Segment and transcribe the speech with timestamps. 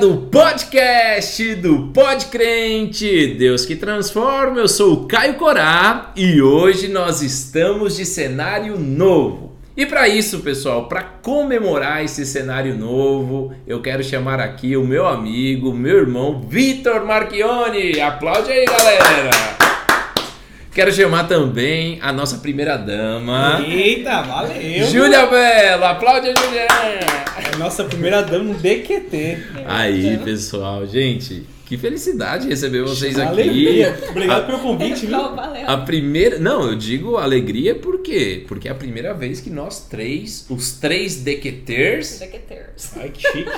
[0.00, 4.58] do podcast do Pod Crente, Deus que transforma.
[4.58, 9.58] Eu sou o Caio Corá e hoje nós estamos de cenário novo.
[9.76, 15.06] E para isso, pessoal, para comemorar esse cenário novo, eu quero chamar aqui o meu
[15.06, 18.00] amigo, meu irmão Vitor Marchione.
[18.00, 19.59] Aplaude aí, galera!
[20.72, 23.60] Quero chamar também a nossa primeira dama.
[23.66, 24.86] Eita, valeu!
[24.86, 26.66] Júlia Belo, aplaude a Júlia!
[27.52, 29.38] É nossa primeira dama no DQT.
[29.66, 33.28] Aí, pessoal, gente, que felicidade receber vocês aqui.
[33.28, 33.98] Alegria.
[34.10, 35.34] Obrigado A- pelo convite, viu?
[35.34, 35.64] Valeu.
[35.68, 36.38] A primeira.
[36.38, 38.44] Não, eu digo alegria por quê?
[38.46, 42.92] Porque é a primeira vez que nós três, os três dequeters, Dequeters.
[42.96, 43.50] Ai, que chique.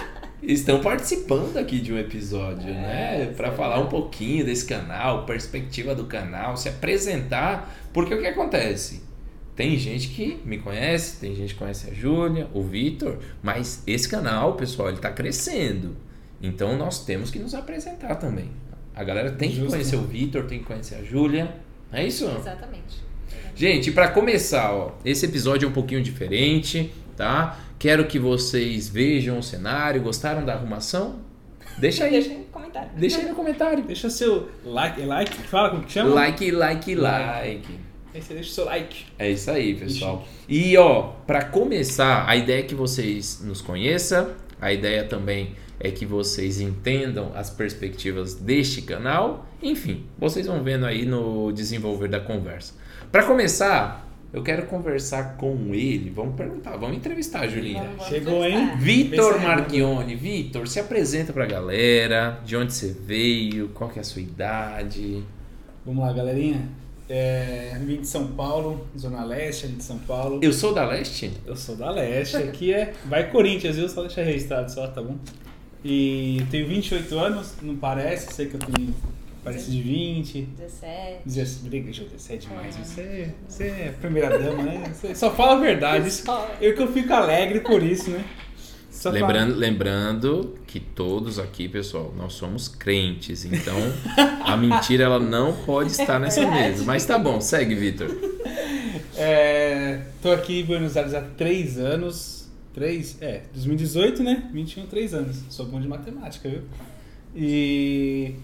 [0.42, 3.22] Estão participando aqui de um episódio, né?
[3.22, 3.56] É, Pra sim.
[3.56, 7.72] falar um pouquinho desse canal, perspectiva do canal, se apresentar.
[7.92, 9.02] Porque o que acontece?
[9.54, 14.08] Tem gente que me conhece, tem gente que conhece a Júlia, o Vitor, mas esse
[14.08, 15.94] canal, pessoal, ele tá crescendo.
[16.42, 18.50] Então nós temos que nos apresentar também.
[18.94, 21.54] A galera tem que conhecer o Vitor, tem que conhecer a Júlia.
[21.92, 22.24] É isso?
[22.24, 23.02] Exatamente.
[23.54, 27.58] Gente, pra começar, ó, esse episódio é um pouquinho diferente, tá?
[27.82, 31.16] Quero que vocês vejam o cenário, gostaram da arrumação?
[31.78, 32.90] Deixa aí, Deixa aí no comentário.
[32.96, 33.82] deixa aí no comentário.
[33.82, 36.14] Deixa seu like, é like, fala como que chama?
[36.14, 37.80] Like, like, like.
[38.14, 39.06] Aí você deixa o seu like.
[39.18, 40.24] É isso aí, pessoal.
[40.48, 44.30] E ó, pra começar, a ideia é que vocês nos conheçam,
[44.60, 49.44] a ideia também é que vocês entendam as perspectivas deste canal.
[49.60, 52.74] Enfim, vocês vão vendo aí no desenvolver da conversa.
[53.10, 56.10] Pra começar, eu quero conversar com ele.
[56.10, 57.82] Vamos perguntar, vamos entrevistar, Julinha.
[57.82, 58.76] Vamos, vamos Chegou, hein?
[58.78, 60.14] Vitor Marchione.
[60.14, 65.22] Vitor, se apresenta pra galera, de onde você veio, qual que é a sua idade.
[65.84, 66.66] Vamos lá, galerinha.
[67.08, 70.40] É, vim de São Paulo, Zona Leste ali de São Paulo.
[70.42, 71.30] Eu sou da Leste?
[71.44, 72.94] Eu sou da Leste, aqui é.
[73.04, 73.86] Vai Corinthians, viu?
[73.86, 75.16] Só deixar registrado só, tá bom?
[75.84, 78.94] E tenho 28 anos, não parece, sei que eu tenho.
[79.44, 80.42] Parece de 20.
[80.56, 81.20] 17.
[81.26, 82.76] 17, briga, Júlia, você é demais.
[82.76, 82.82] É.
[82.84, 84.92] Você, você é a primeira dama, né?
[84.94, 86.10] Você só fala a verdade.
[86.12, 86.54] Só.
[86.60, 88.24] eu que eu fico alegre por isso, né?
[88.90, 93.76] Só fala- Lembrando, lembrando que todos aqui, pessoal, nós somos crentes, então
[94.44, 96.84] a mentira ela não pode estar nessa mesa.
[96.84, 98.14] Mas tá bom, segue, Vitor.
[99.16, 102.48] É, tô aqui em Buenos Aires há 3 anos.
[102.74, 103.18] 3?
[103.20, 104.48] É, 2018, né?
[104.52, 105.36] 21, 3 anos.
[105.50, 106.62] Sou bom de matemática, viu?
[107.34, 108.34] E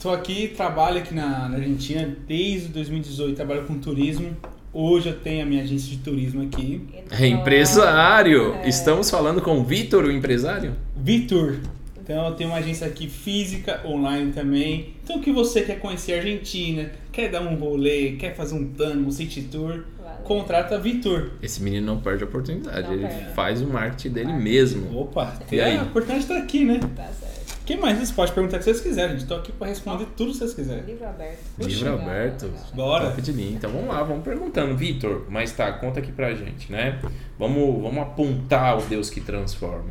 [0.00, 4.36] tô aqui, trabalho aqui na, na Argentina desde 2018, trabalho com turismo.
[4.72, 8.54] Hoje eu tenho a minha agência de turismo aqui, É empresário.
[8.62, 8.68] É.
[8.68, 10.74] Estamos falando com o Vitor, o empresário?
[10.96, 11.56] Vitor.
[12.00, 14.94] Então eu tenho uma agência aqui física, online também.
[15.02, 18.66] Então o que você quer conhecer a Argentina, quer dar um rolê, quer fazer um
[18.68, 20.18] tango, um city tour, Valeu.
[20.24, 21.30] contrata Vitor.
[21.42, 23.34] Esse menino não perde a oportunidade, Não ele perde.
[23.34, 24.98] faz o marketing dele mesmo.
[25.00, 25.76] Opa, E tem aí?
[25.76, 26.78] a oportunidade de estar aqui, né?
[26.94, 27.37] Tá certo.
[27.68, 29.16] O que mais vocês podem perguntar o que vocês quiserem?
[29.16, 30.84] Estou aqui para responder tudo que vocês quiserem.
[30.84, 31.38] Livro aberto.
[31.58, 32.50] Livro Legal, aberto.
[32.72, 33.10] Bora.
[33.10, 33.56] Top de linha.
[33.58, 34.74] Então vamos lá, vamos perguntando.
[34.74, 36.98] Vitor, mas tá, conta aqui pra gente, né?
[37.38, 39.90] Vamos, vamos apontar o Deus que transforma.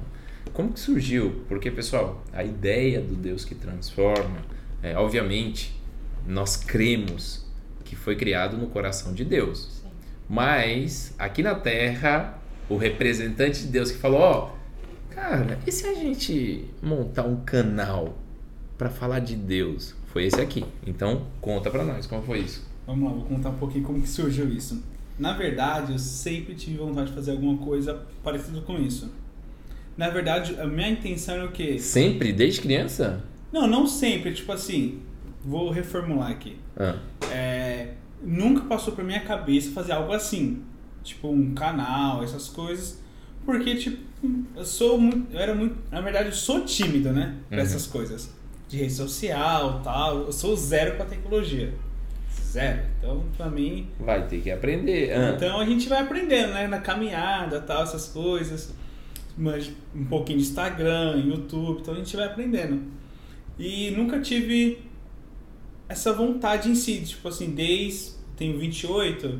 [0.53, 1.43] Como que surgiu?
[1.47, 4.39] Porque, pessoal, a ideia do Deus que transforma,
[4.81, 5.79] é, obviamente,
[6.25, 7.45] nós cremos
[7.85, 9.81] que foi criado no coração de Deus.
[9.83, 9.89] Sim.
[10.27, 14.56] Mas, aqui na Terra, o representante de Deus que falou, ó,
[15.17, 18.17] cara, e se a gente montar um canal
[18.78, 19.95] pra falar de Deus?
[20.07, 20.63] Foi esse aqui.
[20.85, 22.66] Então, conta pra nós, como foi isso?
[22.85, 24.81] Vamos lá, vou contar um pouquinho como que surgiu isso.
[25.19, 29.11] Na verdade, eu sempre tive vontade de fazer alguma coisa parecida com isso.
[29.97, 31.79] Na verdade, a minha intenção era o quê?
[31.79, 32.31] Sempre?
[32.31, 33.23] Desde criança?
[33.51, 34.31] Não, não sempre.
[34.34, 34.99] Tipo assim,
[35.44, 36.57] vou reformular aqui.
[36.78, 36.95] Ah,
[37.31, 40.61] É, nunca passou por minha cabeça fazer algo assim.
[41.03, 43.01] Tipo, um canal, essas coisas.
[43.45, 43.97] Porque, tipo,
[44.55, 45.33] eu sou muito.
[45.33, 45.75] Eu era muito.
[45.91, 47.35] Na verdade, eu sou tímido, né?
[47.49, 47.63] Pra Uhum.
[47.63, 48.33] essas coisas.
[48.67, 50.23] De rede social tal.
[50.23, 51.73] Eu sou zero pra tecnologia.
[52.43, 52.81] Zero.
[52.99, 53.87] Então, pra mim.
[53.99, 55.11] vai ter que aprender.
[55.13, 56.67] Ah, Então a gente vai aprendendo, né?
[56.67, 58.73] Na caminhada tal, essas coisas.
[59.37, 61.79] Mas um pouquinho de Instagram, YouTube.
[61.81, 62.81] Então a gente vai aprendendo.
[63.59, 64.79] E nunca tive
[65.87, 67.01] essa vontade em si.
[67.01, 68.17] Tipo assim, desde.
[68.35, 69.40] Tenho 28.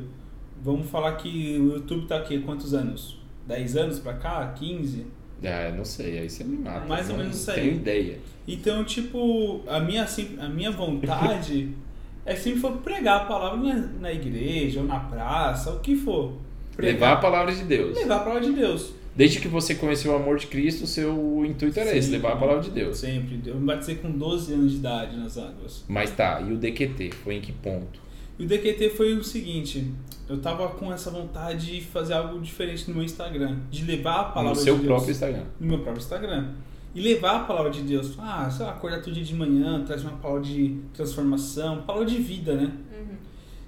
[0.62, 3.17] Vamos falar que o YouTube tá aqui há quantos anos?
[3.48, 4.52] 10 anos pra cá?
[4.54, 5.06] 15?
[5.44, 6.86] ah, não sei, aí você me mata.
[6.86, 7.60] Mais ou menos isso aí.
[7.62, 8.18] tenho ideia.
[8.46, 11.70] Então, tipo, a minha, assim, a minha vontade
[12.26, 16.34] é sempre for pregar a palavra na, na igreja ou na praça, o que for.
[16.78, 17.96] Levar a palavra de Deus.
[17.96, 18.92] Levar a palavra de Deus.
[19.16, 22.36] Desde que você conheceu o amor de Cristo, o seu intuito era esse, levar a
[22.36, 22.98] palavra de Deus.
[22.98, 23.40] Sempre.
[23.44, 25.84] Eu me batizei com 12 anos de idade nas águas.
[25.88, 27.10] Mas tá, e o DQT?
[27.24, 27.98] Foi em que ponto?
[28.38, 29.92] E o DQT foi o seguinte:
[30.28, 34.24] eu tava com essa vontade de fazer algo diferente no meu Instagram, de levar a
[34.24, 35.44] palavra no seu de Deus próprio Instagram.
[35.60, 36.48] no meu próprio Instagram.
[36.94, 38.14] e levar a palavra de Deus.
[38.18, 42.16] Ah, sei lá, acordar todo dia de manhã, traz uma palavra de transformação, palavra de
[42.18, 42.72] vida, né?
[42.98, 43.16] Uhum.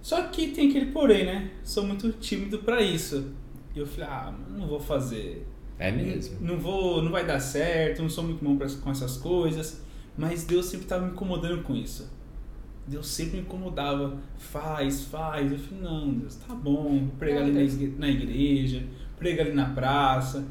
[0.03, 1.51] Só que tem aquele porém, né?
[1.63, 3.27] Sou muito tímido pra isso.
[3.75, 5.47] E eu falei, ah, não vou fazer.
[5.79, 6.37] É mesmo.
[6.41, 9.81] Não vou, não vai dar certo, não sou muito bom pra- com essas coisas.
[10.17, 12.11] Mas Deus sempre estava me incomodando com isso.
[12.87, 14.17] Deus sempre me incomodava.
[14.39, 15.51] Faz, faz.
[15.53, 16.99] Eu falei, não, Deus, tá bom.
[17.07, 18.83] Vou pregar ali na igre- na igreja,
[19.19, 20.45] pregar ali na praça.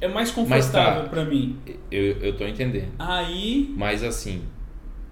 [0.00, 0.34] É mais tá.
[0.36, 1.58] confortável pra mim.
[1.90, 2.92] Eu, eu tô entendendo.
[2.98, 4.42] Aí, Mas assim,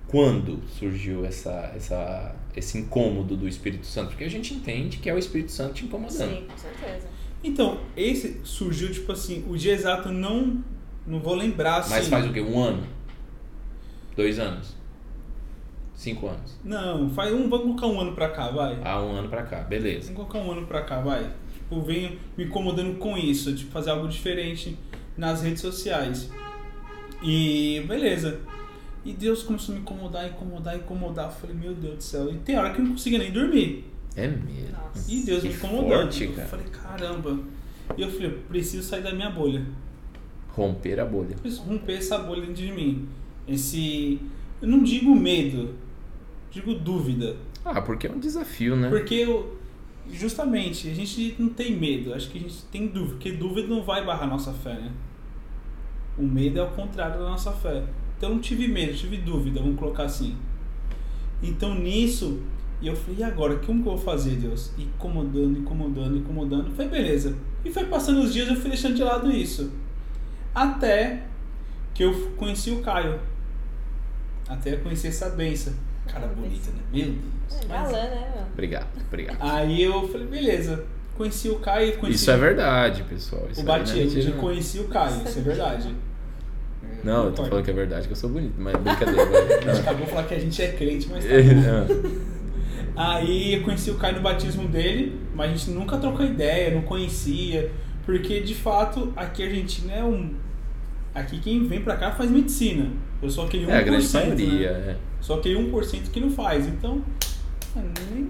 [0.08, 4.08] quando surgiu essa, essa, esse incômodo do Espírito Santo?
[4.10, 6.30] Porque a gente entende que é o Espírito Santo te incomodando.
[6.36, 7.06] Sim, com certeza.
[7.44, 10.62] então, esse surgiu, tipo assim, o dia exato não,
[11.06, 11.90] não vou lembrar assim.
[11.90, 12.40] Mas faz o quê?
[12.40, 12.86] Um ano?
[14.16, 14.76] Dois anos?
[16.02, 16.58] Cinco anos?
[16.64, 18.76] Não, faz um, vamos colocar um ano pra cá, vai.
[18.82, 20.12] Há um ano pra cá, beleza.
[20.12, 21.30] Vamos colocar um ano pra cá, vai.
[21.52, 24.76] Tipo, eu venho me incomodando com isso, de fazer algo diferente
[25.16, 26.28] nas redes sociais.
[27.22, 28.40] E beleza.
[29.04, 31.26] E Deus começou a me incomodar, incomodar, incomodar.
[31.26, 32.32] Eu falei, meu Deus do céu.
[32.32, 33.88] E tem hora que eu não conseguia nem dormir.
[34.16, 34.72] É mesmo.
[34.72, 35.12] Nossa.
[35.12, 35.88] E Deus Que me incomodando.
[36.02, 36.48] forte, eu cara.
[36.48, 37.38] falei, caramba.
[37.96, 39.64] E eu falei, eu preciso sair da minha bolha.
[40.48, 41.36] Romper a bolha.
[41.36, 43.06] Preciso romper essa bolha dentro de mim.
[43.46, 44.18] Esse.
[44.60, 45.74] Eu não digo medo,
[46.52, 47.36] digo dúvida.
[47.64, 48.88] Ah, porque é um desafio, né?
[48.88, 49.58] Porque eu,
[50.12, 53.82] justamente, a gente não tem medo, acho que a gente tem dúvida, porque dúvida não
[53.82, 54.92] vai barrar nossa fé, né?
[56.18, 57.84] O medo é o contrário da nossa fé.
[58.16, 60.36] Então eu não tive medo, tive dúvida, vamos colocar assim.
[61.42, 62.40] Então nisso,
[62.82, 63.56] eu falei, e agora?
[63.56, 64.72] Como que eu vou fazer, Deus?
[64.76, 66.70] Incomodando, incomodando, incomodando.
[66.74, 67.36] Foi beleza.
[67.64, 69.72] E foi passando os dias, eu fui deixando de lado isso.
[70.54, 71.24] Até
[71.94, 73.18] que eu conheci o Caio.
[74.48, 75.72] Até eu conheci essa benção.
[76.06, 76.82] Cara bonita, né?
[76.92, 77.62] Meu Deus.
[77.62, 78.44] É, galã, né, meu?
[78.52, 79.38] Obrigado, obrigado.
[79.40, 80.84] Aí eu falei, beleza.
[81.16, 83.46] Conheci o Caio, conheci Isso é verdade, pessoal.
[83.50, 84.00] Isso o é Batismo.
[84.00, 85.94] mentira, Eu conheci o Caio, isso é verdade.
[87.04, 89.22] Não, eu tô falando que é verdade, que eu sou bonito, mas brincadeira.
[89.70, 92.32] A gente acabou de falar que a gente é crente, mas tá bom.
[92.94, 96.82] Aí eu conheci o Caio no batismo dele, mas a gente nunca trocou ideia, não
[96.82, 97.70] conhecia.
[98.04, 100.34] Porque de fato, aqui a Argentina é um.
[101.14, 102.90] Aqui quem vem pra cá faz medicina.
[103.20, 103.68] Eu sou aquele 1%.
[103.68, 104.20] É a grande né?
[104.20, 104.96] maioria, é.
[105.20, 106.66] Só aquele 1% que não faz.
[106.66, 107.02] Então,
[107.76, 108.28] eu nem,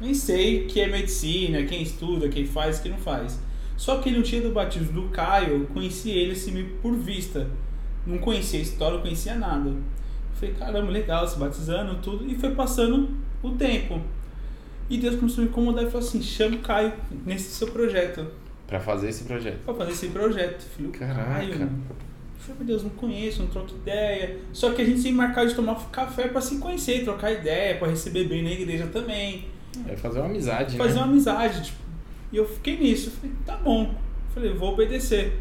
[0.00, 3.40] nem sei que é medicina, quem estuda, quem faz, quem não faz.
[3.76, 7.48] Só que no dia do batismo do Caio, eu conheci ele assim por vista.
[8.06, 9.72] Não conhecia a história, não conhecia nada.
[10.34, 12.30] Falei, caramba, legal, se batizando, tudo.
[12.30, 13.10] E foi passando
[13.42, 14.00] o tempo.
[14.88, 16.92] E Deus começou a me incomodar e falou assim: chama o Caio
[17.24, 18.26] nesse seu projeto.
[18.70, 19.58] Pra fazer esse projeto.
[19.64, 20.62] Pra fazer esse projeto.
[20.62, 21.68] Falei, o Caraca.
[22.38, 24.38] Falei, meu Deus, não conheço, não troco ideia.
[24.52, 27.88] Só que a gente sempre marcava de tomar café pra se conhecer, trocar ideia, pra
[27.88, 29.46] receber bem na igreja também.
[29.88, 31.00] É fazer uma amizade, Fazer né?
[31.00, 31.78] uma amizade, tipo.
[32.32, 33.10] E eu fiquei nisso.
[33.10, 33.94] Falei, tá bom.
[34.32, 35.38] Falei, vou obedecer.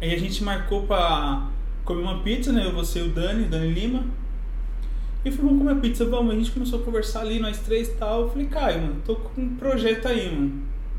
[0.00, 1.48] Aí a gente marcou pra
[1.84, 2.66] comer uma pizza, né?
[2.66, 4.04] Eu, você e o Dani, o Dani Lima.
[5.24, 6.34] E falei, vamos comer pizza, vamos.
[6.34, 8.22] A gente começou a conversar ali, nós três e tal.
[8.22, 10.46] Eu falei, Caio, mano, tô com um projeto aí, mano.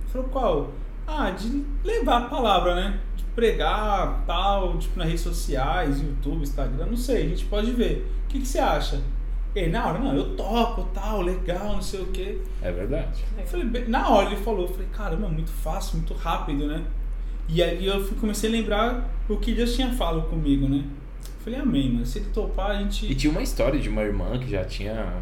[0.02, 0.72] Ele falou, qual?
[1.12, 3.00] Ah, de levar a palavra, né?
[3.16, 8.08] De pregar, tal, tipo, nas redes sociais, YouTube, Instagram, não sei, a gente pode ver.
[8.26, 9.02] O que, que você acha?
[9.56, 12.40] Ele, na hora, não, eu topo, tal, legal, não sei o quê.
[12.62, 13.24] É verdade.
[13.38, 16.84] Eu falei, na hora ele falou, eu falei, caramba, é muito fácil, muito rápido, né?
[17.48, 20.84] E aí eu fui- comecei a lembrar o que Deus tinha falado comigo, né?
[20.86, 22.06] Eu falei, amém, mano.
[22.06, 23.12] Se ele topar, a gente.
[23.12, 25.16] E tinha uma história de uma irmã que já tinha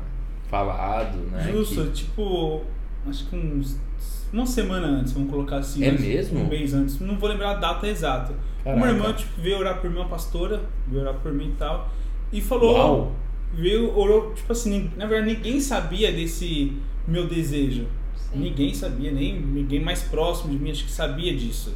[0.50, 1.50] falado, né?
[1.52, 2.64] Justo, que- tipo,
[3.08, 3.80] acho que uns.
[4.32, 5.84] Uma semana antes, vamos colocar assim.
[5.84, 6.42] É mesmo?
[6.42, 7.00] Um mês antes.
[7.00, 8.34] Não vou lembrar a data exata.
[8.64, 8.78] Caraca.
[8.78, 11.92] Uma irmã, tipo, veio orar por mim, uma pastora, veio orar por mim e tal.
[12.32, 12.74] E falou.
[12.74, 13.16] Uau!
[13.54, 16.74] Veio, orou, tipo assim, na verdade ninguém sabia desse
[17.08, 17.88] meu desejo.
[18.14, 18.40] Sim.
[18.40, 21.74] Ninguém sabia, nem ninguém mais próximo de mim acho que sabia disso.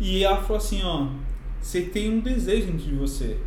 [0.00, 1.06] E ela falou assim, ó,
[1.60, 3.38] você tem um desejo dentro de você.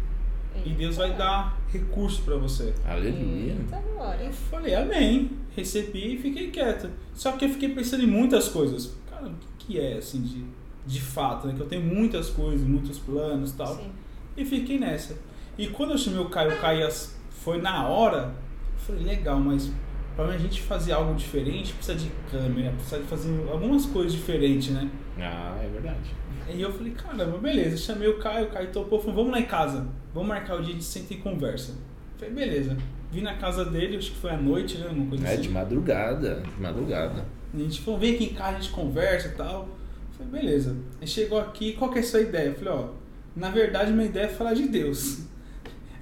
[0.66, 2.74] E Deus vai dar recurso pra você.
[2.86, 3.54] Aleluia.
[3.54, 3.84] Eita.
[4.22, 5.32] Eu falei, amém.
[5.56, 6.90] Recebi e fiquei quieto.
[7.14, 8.96] Só que eu fiquei pensando em muitas coisas.
[9.10, 10.44] Cara, o que, que é, assim, de,
[10.86, 11.54] de fato, né?
[11.56, 13.76] Que eu tenho muitas coisas, muitos planos e tal.
[13.76, 13.92] Sim.
[14.36, 15.18] E fiquei nessa.
[15.58, 16.88] E quando eu chamei o Caio, o Caio
[17.32, 18.34] foi na hora,
[18.74, 19.72] eu falei, legal, mas
[20.17, 24.69] pra a gente fazer algo diferente, precisa de câmera, precisa de fazer algumas coisas diferentes,
[24.71, 24.89] né?
[25.17, 26.12] Ah, é verdade.
[26.53, 27.77] E eu falei, caramba, beleza.
[27.77, 29.88] Chamei o Caio, o Caio topou, falou, vamos lá em casa.
[30.13, 31.75] Vamos marcar o dia, gente senta e conversa.
[32.17, 32.75] Falei, beleza.
[33.12, 34.88] Vim na casa dele, acho que foi à noite, né?
[34.89, 35.41] Uma coisa É assim.
[35.43, 37.25] de madrugada, de madrugada.
[37.53, 39.69] A gente falou, vem aqui em casa, a gente conversa e tal.
[40.17, 40.75] Falei, beleza.
[41.00, 42.47] Aí chegou aqui, qual que é a sua ideia?
[42.50, 42.89] Eu falei, ó,
[43.36, 45.21] na verdade minha ideia é falar de Deus.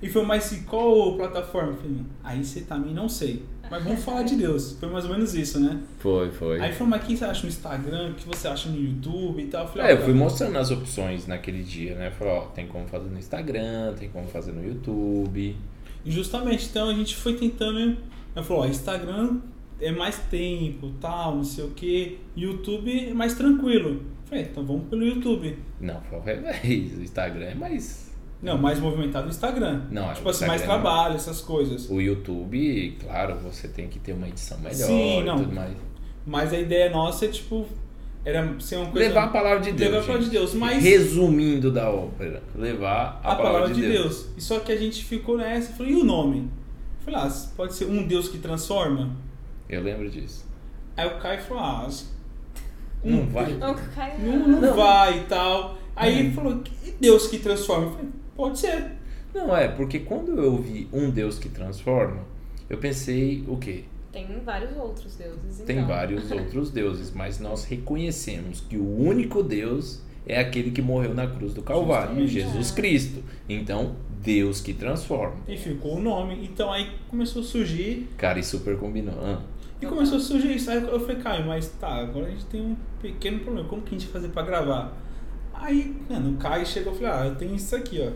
[0.01, 1.72] E foi, mas assim, qual plataforma?
[1.72, 3.43] Eu falei, aí você também não sei.
[3.75, 4.77] Mas vamos falar de Deus.
[4.79, 5.82] Foi mais ou menos isso, né?
[6.00, 6.60] Foi, foi.
[6.60, 8.10] Aí falou, mas o que você acha no Instagram?
[8.12, 9.65] O que você acha no YouTube e tal?
[9.65, 12.12] Eu falei, É, eu fui cara, mostrando as opções naquele dia, né?
[12.12, 15.55] Falei, ó, tem como fazer no Instagram, tem como fazer no YouTube.
[16.03, 17.98] E justamente, então a gente foi tentando.
[18.36, 19.39] Ela falou, ó, Instagram
[19.79, 22.20] é mais tempo, tal, não sei o que.
[22.36, 23.89] YouTube é mais tranquilo.
[23.89, 25.58] Eu falei, então vamos pelo YouTube.
[25.79, 26.94] Não, foi ao revés.
[26.98, 28.14] O Instagram é mais.
[28.46, 29.82] Não, mais movimentado o Instagram.
[29.90, 31.90] Não, tipo o assim, mais trabalho, essas coisas.
[31.90, 35.38] O YouTube, claro, você tem que ter uma edição melhor Sim, e não.
[35.38, 35.75] tudo mais.
[36.25, 37.66] Mas a ideia nossa é, tipo,
[38.24, 39.08] era ser uma coisa.
[39.08, 39.80] Levar a palavra de Deus.
[39.92, 40.32] Levar a palavra gente.
[40.32, 44.28] de Deus, mas- Resumindo da ópera, levar a, a palavra de Deus.
[44.38, 45.72] E só que a gente ficou nessa.
[45.72, 46.50] Eu falei, e o nome?
[47.00, 49.16] Eu falei, ah, pode ser um Deus que transforma?
[49.68, 50.46] Eu lembro disso.
[50.96, 51.88] Aí o Caio falou, ah,
[53.04, 53.54] Não um vai.
[53.54, 54.74] Não, Caio, Não, não, Não.
[54.75, 55.78] vai e tal.
[55.96, 56.20] Aí Hum.
[56.20, 57.86] ele falou, e Deus que transforma?
[57.86, 58.92] Eu falei, pode ser.
[59.34, 62.22] Não, é, porque quando eu vi um Deus que transforma,
[62.70, 63.84] eu pensei o quê?
[64.12, 65.60] Tem vários outros deuses.
[65.65, 65.88] Tem então.
[65.89, 71.27] vários outros deuses, mas nós reconhecemos que o único Deus é aquele que morreu na
[71.27, 72.32] cruz do Calvário, Justamente.
[72.32, 73.24] Jesus Cristo.
[73.48, 75.36] Então, Deus que transforma.
[75.48, 76.44] E ficou o nome.
[76.44, 78.08] Então aí começou a surgir.
[78.18, 79.13] Cara, e super combinou.
[79.22, 79.42] Ah,
[79.82, 80.72] E começou a surgir isso.
[80.72, 83.68] Aí eu falei, Caio, mas tá, agora a gente tem um pequeno problema.
[83.68, 84.98] Como que a gente vai fazer pra gravar?
[85.60, 88.06] Aí, mano, o Caio chegou e falou, ah, eu tenho isso aqui, ó.
[88.06, 88.16] Eu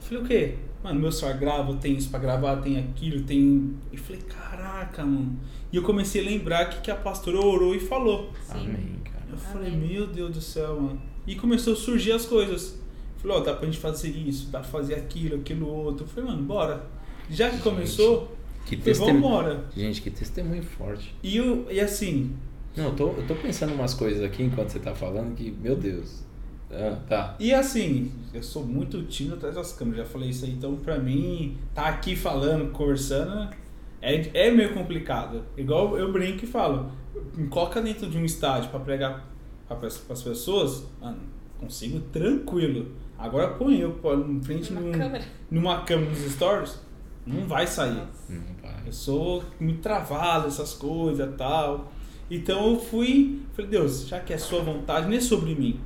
[0.00, 0.54] falei, o quê?
[0.82, 3.76] Mano, meu celular grava, eu tenho isso pra gravar, tem aquilo, tem.
[3.92, 5.38] E falei, caraca, mano.
[5.72, 8.30] E eu comecei a lembrar que, que a pastora orou e falou.
[8.42, 8.58] Sim.
[8.66, 9.24] amém, cara.
[9.30, 9.88] Eu falei, Amém.
[9.88, 11.00] meu Deus do céu, mano.
[11.26, 12.80] E começou a surgir as coisas.
[13.18, 16.04] Falei, ó, dá pra gente fazer isso, dá pra fazer aquilo, aquilo outro.
[16.04, 16.86] Eu falei, mano, bora.
[17.28, 19.14] Já que Gente, começou, Que falei, testemunho.
[19.22, 19.64] vambora.
[19.76, 21.14] Gente, que testemunho forte.
[21.22, 22.34] E, eu, e assim,
[22.74, 25.76] Não, eu tô, eu tô pensando umas coisas aqui enquanto você tá falando que, meu
[25.76, 26.24] Deus.
[26.72, 27.36] Ah, tá.
[27.40, 30.98] e assim, eu sou muito tímido atrás das câmeras, já falei isso aí, então pra
[30.98, 33.48] mim, tá aqui falando, conversando,
[34.00, 35.42] é, é meio complicado.
[35.56, 36.92] Igual eu brinco e falo,
[37.34, 39.28] me coloca dentro de um estádio pra pregar
[39.68, 41.18] para as pessoas, mano,
[41.58, 42.92] consigo tranquilo.
[43.18, 43.98] Agora põe eu
[44.28, 45.24] em frente Uma num- câmera.
[45.50, 46.80] numa câmera nos stories,
[47.26, 48.02] não vai sair.
[48.28, 48.76] Não vai.
[48.86, 51.92] Eu sou muito travado, essas coisas e tal.
[52.30, 55.78] Então eu fui, falei, Deus, já que é sua vontade, nem é sobre mim.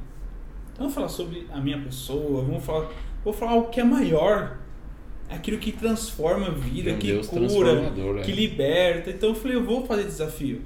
[0.78, 2.90] Vamos falar sobre a minha pessoa, vamos falar,
[3.25, 4.59] vou falar algo que é maior.
[5.28, 8.23] Aquilo que transforma a vida, É um que Deus cura, transformador, é.
[8.23, 9.11] que liberta.
[9.11, 10.61] Então eu falei, eu vou fazer desafio.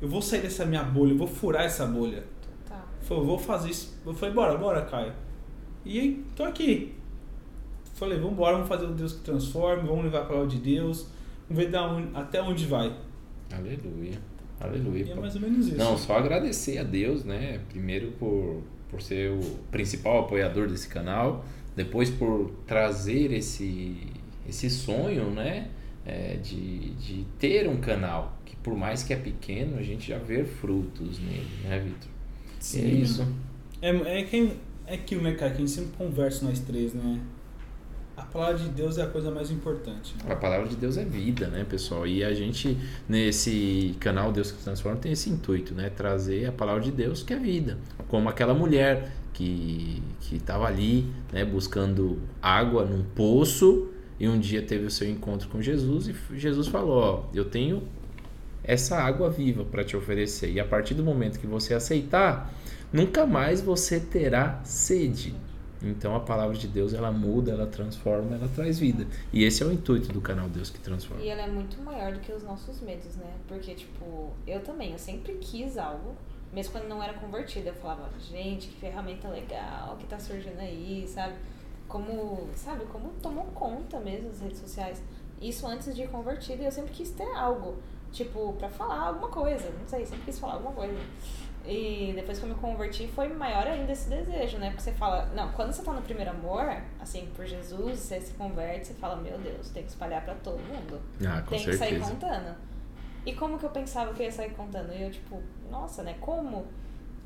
[0.00, 2.24] Eu vou sair dessa minha bolha, eu vou furar essa bolha.
[2.68, 2.84] Tá.
[3.02, 3.98] Falei, eu vou fazer isso.
[4.04, 5.12] Eu falei, bora, bora, Caio.
[5.84, 6.92] E aí, tô aqui.
[7.94, 11.06] Falei, vamos embora, vamos fazer o Deus que transforma, vamos levar a palavra de Deus,
[11.48, 12.92] vamos ver da onde- até onde vai.
[13.52, 14.18] Aleluia.
[14.60, 15.04] Aleluia.
[15.06, 15.76] E é mais ou menos isso.
[15.76, 17.60] Não, só agradecer a Deus, né?
[17.68, 18.62] Primeiro por,
[18.92, 21.44] por ser o principal apoiador desse canal,
[21.74, 23.96] depois por trazer esse,
[24.46, 25.68] esse sonho, né?
[26.04, 30.18] É, de, de ter um canal que por mais que é pequeno, a gente já
[30.18, 32.10] vê frutos nele, né, Vitor?
[32.74, 33.26] E É isso.
[33.80, 34.52] É, é, quem,
[34.86, 37.20] é aquilo, né, cara, que a gente sempre conversa nós três, né?
[38.16, 40.14] A palavra de Deus é a coisa mais importante.
[40.28, 42.06] A palavra de Deus é vida, né, pessoal?
[42.06, 42.76] E a gente,
[43.08, 45.90] nesse canal Deus que Transforma, tem esse intuito, né?
[45.90, 47.78] Trazer a palavra de Deus que é vida.
[48.08, 53.88] Como aquela mulher que que estava ali, né, buscando água num poço
[54.20, 57.82] e um dia teve o seu encontro com Jesus e Jesus falou: Ó, eu tenho
[58.62, 60.52] essa água viva para te oferecer.
[60.52, 62.52] E a partir do momento que você aceitar,
[62.92, 65.34] nunca mais você terá sede.
[65.84, 69.06] Então a palavra de Deus ela muda, ela transforma, ela traz vida.
[69.32, 71.22] E esse é o intuito do canal Deus que transforma.
[71.22, 73.32] E ela é muito maior do que os nossos medos, né?
[73.48, 76.14] Porque, tipo, eu também, eu sempre quis algo,
[76.52, 77.70] mesmo quando não era convertida.
[77.70, 81.34] Eu falava, gente, que ferramenta legal que tá surgindo aí, sabe?
[81.88, 85.02] Como, sabe, como tomou conta mesmo as redes sociais.
[85.40, 87.76] Isso antes de convertida, eu sempre quis ter algo,
[88.12, 90.96] tipo, pra falar alguma coisa, não sei, sempre quis falar alguma coisa.
[91.64, 94.70] E depois que eu me converti, foi maior ainda esse desejo, né?
[94.70, 96.64] Porque você fala, não, quando você tá no primeiro amor,
[97.00, 100.58] assim, por Jesus, você se converte, você fala, meu Deus, tem que espalhar pra todo
[100.58, 101.00] mundo.
[101.24, 102.10] Ah, com tem que sair certeza.
[102.10, 102.56] contando.
[103.24, 104.92] E como que eu pensava que eu ia sair contando?
[104.92, 105.40] E eu, tipo,
[105.70, 106.16] nossa, né?
[106.20, 106.66] Como?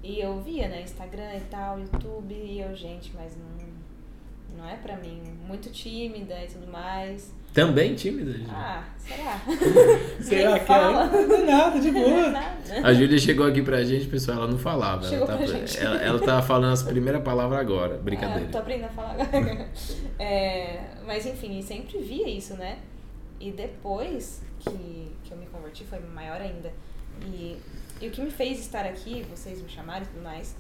[0.02, 0.82] E eu via, né?
[0.82, 5.22] Instagram e tal, YouTube, e eu, gente, mas não, não é pra mim.
[5.46, 7.32] Muito tímida e tudo mais.
[7.52, 8.50] Também tímida, gente.
[8.50, 9.40] Ah, será?
[10.20, 11.04] Será que fala.
[11.16, 11.26] é?
[11.26, 12.30] Não é nada, de é boa.
[12.30, 12.56] nada.
[12.82, 15.06] A Júlia chegou aqui pra gente, pessoal, ela não falava.
[15.06, 15.78] Ela, tá, pra gente.
[15.78, 17.94] ela, ela tava falando as primeiras palavras agora.
[17.94, 18.48] Ah, Brincadeira.
[18.50, 19.68] tô aprendendo a falar agora.
[20.18, 22.78] É, mas enfim, sempre via isso, né?
[23.40, 26.72] E depois que, que eu me converti foi maior ainda.
[27.24, 27.56] E,
[28.00, 30.54] e o que me fez estar aqui, vocês me chamaram e tudo mais,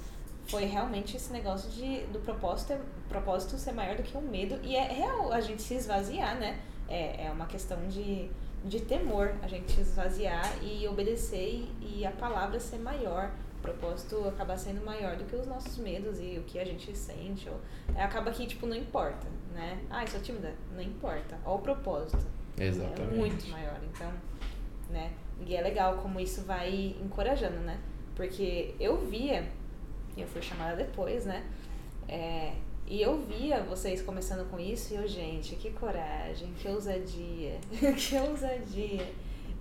[0.46, 2.74] foi realmente esse negócio de, do propósito,
[3.08, 4.58] propósito ser maior do que o medo.
[4.62, 6.56] E é real a gente se esvaziar, né?
[6.88, 8.30] É, é uma questão de,
[8.64, 13.30] de temor, a gente esvaziar e obedecer e, e a palavra ser maior.
[13.58, 16.96] O propósito acaba sendo maior do que os nossos medos e o que a gente
[16.96, 17.48] sente.
[17.48, 17.60] Ou,
[17.94, 19.80] é, acaba que, tipo, não importa, né?
[19.90, 20.54] Ah, eu sou tímida?
[20.74, 21.36] Não importa.
[21.44, 22.24] Olha o propósito.
[22.58, 23.02] Exatamente.
[23.02, 23.80] É muito maior.
[23.82, 24.12] Então,
[24.90, 25.12] né?
[25.44, 27.78] E é legal como isso vai encorajando, né?
[28.14, 29.46] Porque eu via,
[30.16, 31.44] eu fui chamada depois, né?
[32.08, 32.54] É,
[32.88, 37.58] e eu via vocês começando com isso e eu, gente, que coragem, que ousadia,
[37.96, 39.12] que ousadia.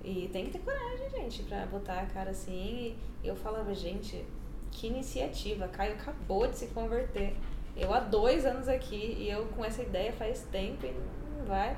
[0.03, 2.95] E tem que ter coragem, gente, pra botar a cara assim.
[3.23, 4.23] E eu falava, gente,
[4.71, 5.67] que iniciativa.
[5.67, 7.35] Caio acabou de se converter.
[7.75, 10.93] Eu há dois anos aqui e eu com essa ideia faz tempo e
[11.37, 11.75] não vai.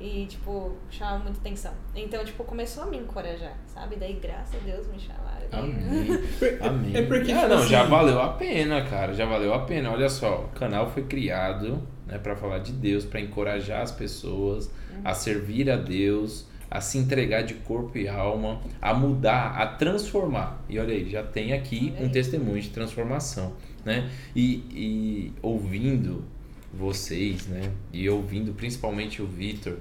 [0.00, 1.72] E, tipo, chamava muita atenção.
[1.94, 3.96] Então, tipo, começou a me encorajar, sabe?
[3.96, 5.46] Daí, graças a Deus, me chamaram.
[5.52, 6.08] Amém.
[6.60, 6.96] Amém.
[6.96, 9.12] É porque, ah, tipo não, assim- já valeu a pena, cara.
[9.14, 9.90] Já valeu a pena.
[9.92, 14.70] Olha só, o canal foi criado, né, para falar de Deus, para encorajar as pessoas
[15.04, 20.62] a servir a Deus, a se entregar de corpo e alma, a mudar, a transformar.
[20.68, 23.52] E olha aí, já tem aqui um testemunho de transformação,
[23.84, 24.10] né?
[24.34, 26.24] E, e ouvindo
[26.72, 27.72] vocês, né?
[27.92, 29.78] E ouvindo principalmente o Vitor,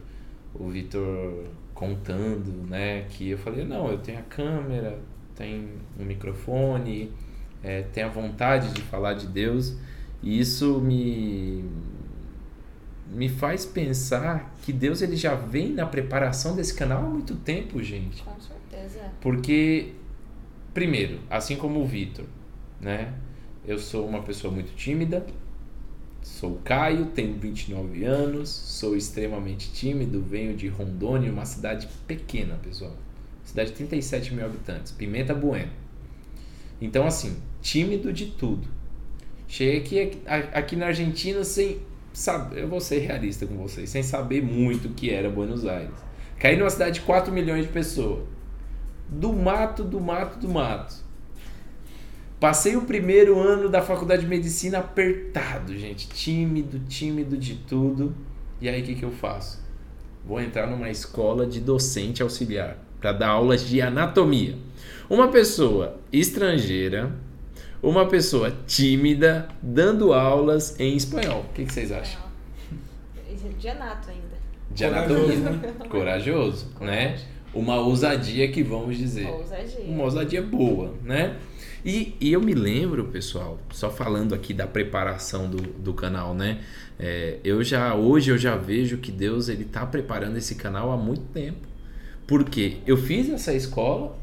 [0.53, 3.05] o Vitor contando, né?
[3.09, 4.99] Que eu falei, não, eu tenho a câmera,
[5.35, 5.69] tenho
[5.99, 7.11] um microfone,
[7.63, 9.75] é, tenho a vontade de falar de Deus.
[10.21, 11.65] E isso me
[13.13, 17.83] me faz pensar que Deus ele já vem na preparação desse canal há muito tempo,
[17.83, 18.23] gente.
[18.23, 19.11] Com certeza.
[19.19, 19.93] Porque,
[20.73, 22.25] primeiro, assim como o Vitor,
[22.79, 23.13] né?
[23.67, 25.25] Eu sou uma pessoa muito tímida,
[26.21, 32.95] sou Caio, tenho 29 anos, sou extremamente tímido, venho de Rondônia, uma cidade pequena, pessoal.
[33.43, 35.71] Cidade de 37 mil habitantes, Pimenta Bueno.
[36.79, 38.67] Então, assim, tímido de tudo.
[39.47, 41.79] Cheguei aqui, aqui na Argentina sem
[42.13, 45.95] saber, eu vou ser realista com vocês, sem saber muito o que era Buenos Aires.
[46.39, 48.23] Caí numa cidade de 4 milhões de pessoas.
[49.09, 50.95] Do mato, do mato, do mato.
[52.41, 56.07] Passei o primeiro ano da faculdade de medicina apertado, gente.
[56.07, 58.15] Tímido, tímido de tudo.
[58.59, 59.63] E aí o que, que eu faço?
[60.25, 64.57] Vou entrar numa escola de docente auxiliar para dar aulas de anatomia.
[65.07, 67.11] Uma pessoa estrangeira,
[67.79, 71.45] uma pessoa tímida, dando aulas em espanhol.
[71.47, 72.21] O que, que vocês acham?
[73.59, 74.41] De anato ainda.
[74.71, 75.89] De Corajoso, anatomia.
[75.89, 77.19] Corajoso, né?
[77.53, 79.27] Uma ousadia que vamos dizer.
[79.27, 79.85] Ousadia.
[79.85, 81.37] Uma ousadia boa, né?
[81.83, 86.61] E, e eu me lembro, pessoal, só falando aqui da preparação do, do canal, né?
[86.99, 90.97] É, eu já hoje eu já vejo que Deus ele tá preparando esse canal há
[90.97, 91.67] muito tempo.
[92.27, 94.15] Porque eu fiz essa escola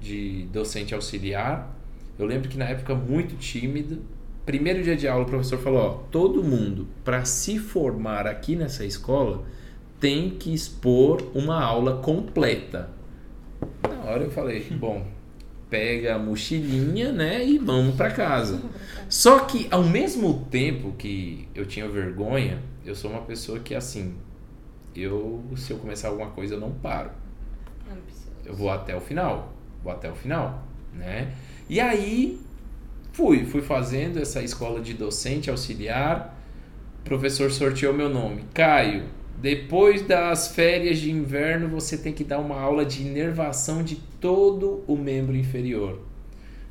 [0.00, 1.78] de docente auxiliar.
[2.18, 4.02] Eu lembro que na época muito tímido.
[4.46, 8.84] Primeiro dia de aula o professor falou: ó, todo mundo para se formar aqui nessa
[8.84, 9.44] escola
[10.00, 12.90] tem que expor uma aula completa.
[13.82, 15.06] Na hora eu falei, bom,
[15.74, 18.62] pega a mochilinha, né, e vamos para casa.
[19.08, 24.14] Só que ao mesmo tempo que eu tinha vergonha, eu sou uma pessoa que assim,
[24.94, 27.10] eu se eu começar alguma coisa eu não paro.
[28.04, 28.30] Precisa.
[28.46, 31.34] Eu vou até o final, vou até o final, né?
[31.68, 32.40] E aí
[33.10, 36.40] fui, fui fazendo essa escola de docente auxiliar.
[37.00, 39.06] O professor sorteou meu nome, Caio.
[39.40, 44.82] Depois das férias de inverno, você tem que dar uma aula de inervação de todo
[44.86, 46.00] o membro inferior.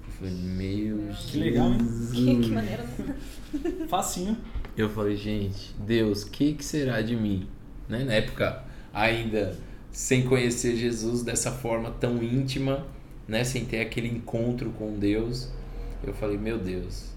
[0.07, 1.77] Eu falei, meu Que legal, hein?
[2.11, 2.85] Que, que maneira.
[3.87, 4.37] Facinho.
[4.75, 7.47] Eu falei, gente, Deus, o que, que será de mim?
[7.87, 8.03] Né?
[8.03, 9.55] Na época, ainda
[9.91, 12.87] sem conhecer Jesus dessa forma tão íntima,
[13.27, 13.43] né?
[13.43, 15.49] sem ter aquele encontro com Deus,
[16.03, 17.12] eu falei, meu Deus,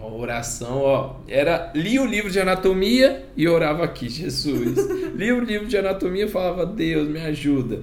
[0.00, 4.76] oração, ó, era li o livro de anatomia e orava aqui, Jesus.
[5.14, 7.82] li o livro de anatomia e falava, Deus, me ajuda.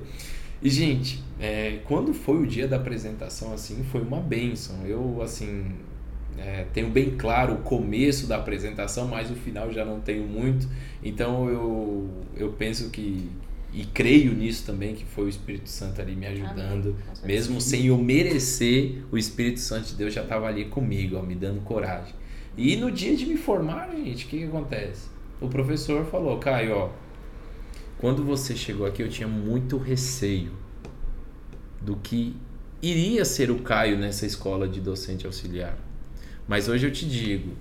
[0.62, 4.86] E, gente, é, quando foi o dia da apresentação, assim, foi uma bênção.
[4.86, 5.72] Eu, assim,
[6.38, 10.68] é, tenho bem claro o começo da apresentação, mas o final já não tenho muito.
[11.04, 13.30] Então eu, eu penso que,
[13.72, 16.96] e creio nisso também, que foi o Espírito Santo ali me ajudando.
[17.06, 17.22] Amém.
[17.24, 21.36] Mesmo sem eu merecer, o Espírito Santo de Deus já estava ali comigo, ó, me
[21.36, 22.14] dando coragem.
[22.58, 25.08] E no dia de me formar, gente, o que, que acontece?
[25.40, 26.90] O professor falou, Caio, ó,
[28.00, 30.52] quando você chegou aqui eu tinha muito receio
[31.82, 32.36] do que
[32.82, 35.78] iria ser o Caio nessa escola de docente auxiliar.
[36.48, 37.52] Mas hoje eu te digo,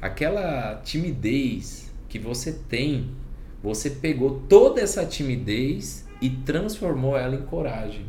[0.00, 3.10] aquela timidez que você tem,
[3.66, 8.06] você pegou toda essa timidez e transformou ela em coragem.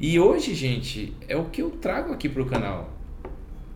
[0.00, 2.90] E hoje, gente, é o que eu trago aqui pro canal.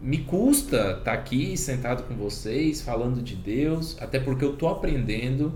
[0.01, 5.53] Me custa estar aqui sentado com vocês, falando de Deus, até porque eu tô aprendendo,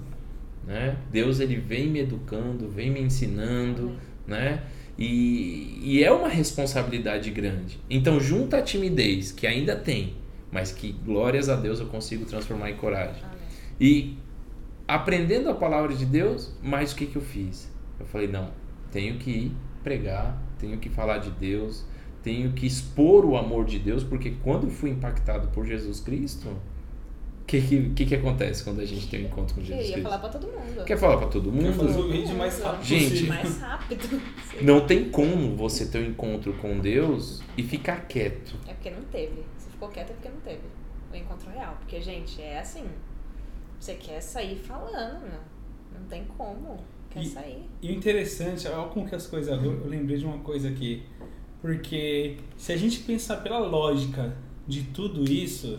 [0.66, 0.98] né?
[1.10, 4.64] Deus ele vem me educando, vem me ensinando, né?
[4.98, 7.80] E, e é uma responsabilidade grande.
[7.88, 10.12] Então, junta a timidez, que ainda tem,
[10.52, 13.30] mas que, glórias a Deus, eu consigo transformar em coragem.
[13.80, 14.18] E
[14.86, 17.70] aprendendo a palavra de Deus, mas o que, que eu fiz?
[17.98, 18.50] Eu falei, não,
[18.90, 21.84] tenho que ir pregar, tenho que falar de Deus,
[22.22, 26.48] tenho que expor o amor de Deus, porque quando eu fui impactado por Jesus Cristo,
[26.48, 29.92] o que, que, que, acontece quando a gente tem um encontro com Eu Jesus ia
[29.94, 30.08] Cristo?
[30.08, 30.84] falar pra todo mundo.
[30.84, 32.08] Quer falar pra todo Quer fazer mundo?
[32.08, 33.34] o vídeo mais rápido Gente, possível.
[33.34, 34.22] Mais rápido.
[34.62, 38.56] Não tem como você ter um encontro com Deus e ficar quieto.
[38.68, 39.42] É porque não teve.
[39.58, 40.60] Se ficou quieto é porque não teve.
[41.12, 41.76] O encontro real.
[41.80, 42.84] Porque, gente, é assim.
[43.80, 45.40] Você quer sair falando, meu.
[45.98, 46.78] Não tem como.
[47.10, 47.64] Quer E- sair.
[47.82, 49.50] E o interessante, olha como que as coisas.
[49.64, 51.02] Eu, eu lembrei de uma coisa aqui.
[51.60, 55.78] Porque se a gente pensar pela lógica de tudo isso,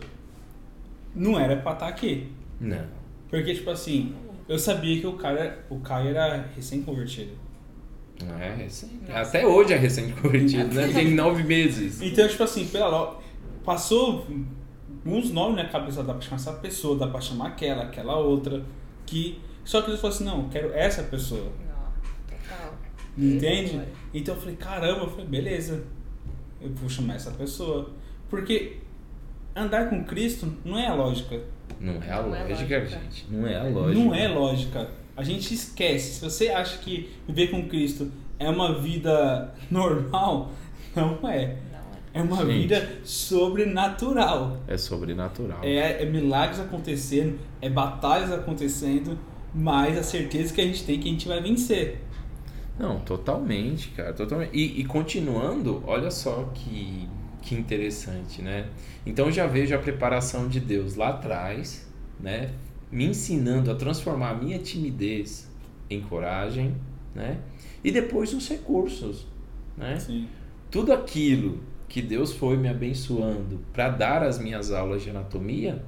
[1.16, 2.32] não era pra estar aqui.
[2.60, 2.86] Não.
[3.30, 4.14] Porque, tipo assim,
[4.48, 7.32] eu sabia que o cara, o Caio era recém-convertido.
[8.24, 9.00] Não é recente.
[9.08, 9.22] Nossa.
[9.22, 10.88] Até hoje é recém-convertido, né?
[10.94, 12.02] Tem nove meses.
[12.02, 13.22] Então, tipo assim, pela lógica.
[13.64, 14.28] Passou
[15.06, 18.64] uns nomes na cabeça, dá pra chamar essa pessoa, dá pra chamar aquela, aquela outra.
[19.06, 19.40] Que.
[19.64, 21.44] Só que eles falaram assim, não, eu quero essa pessoa.
[21.68, 22.74] Não, total.
[23.18, 23.72] Entende?
[23.74, 23.90] Glória.
[24.14, 25.84] Então eu falei, caramba, eu falei, beleza,
[26.62, 27.90] eu vou chamar essa pessoa.
[28.30, 28.78] Porque
[29.56, 31.40] andar com Cristo não é a lógica.
[31.80, 33.00] Não é a Não é lógica, lógica.
[33.02, 33.28] gente.
[33.30, 34.00] Não é a lógica.
[34.04, 34.90] Não é lógica.
[35.18, 36.16] A gente esquece.
[36.16, 40.52] Se você acha que viver com Cristo é uma vida normal,
[40.96, 41.58] não é.
[42.14, 42.20] É.
[42.20, 42.62] É uma Gente.
[42.62, 44.58] vida sobrenatural.
[44.68, 45.60] É sobrenatural.
[45.64, 49.18] É, é milagres acontecendo, é batalhas acontecendo,
[49.54, 52.02] mas a certeza que a gente tem que a gente vai vencer.
[52.78, 54.14] Não, totalmente, cara.
[54.14, 54.52] Totalmente.
[54.54, 57.08] E, e continuando, olha só que,
[57.42, 58.68] que interessante, né?
[59.06, 61.88] Então eu já vejo a preparação de Deus lá atrás,
[62.20, 62.52] né?
[62.92, 65.50] Me ensinando a transformar a minha timidez
[65.90, 66.76] em coragem,
[67.14, 67.40] né?
[67.84, 69.28] E depois os recursos,
[69.78, 70.00] né?
[70.00, 70.28] Sim.
[70.70, 71.60] Tudo aquilo
[71.92, 75.84] que Deus foi me abençoando para dar as minhas aulas de anatomia,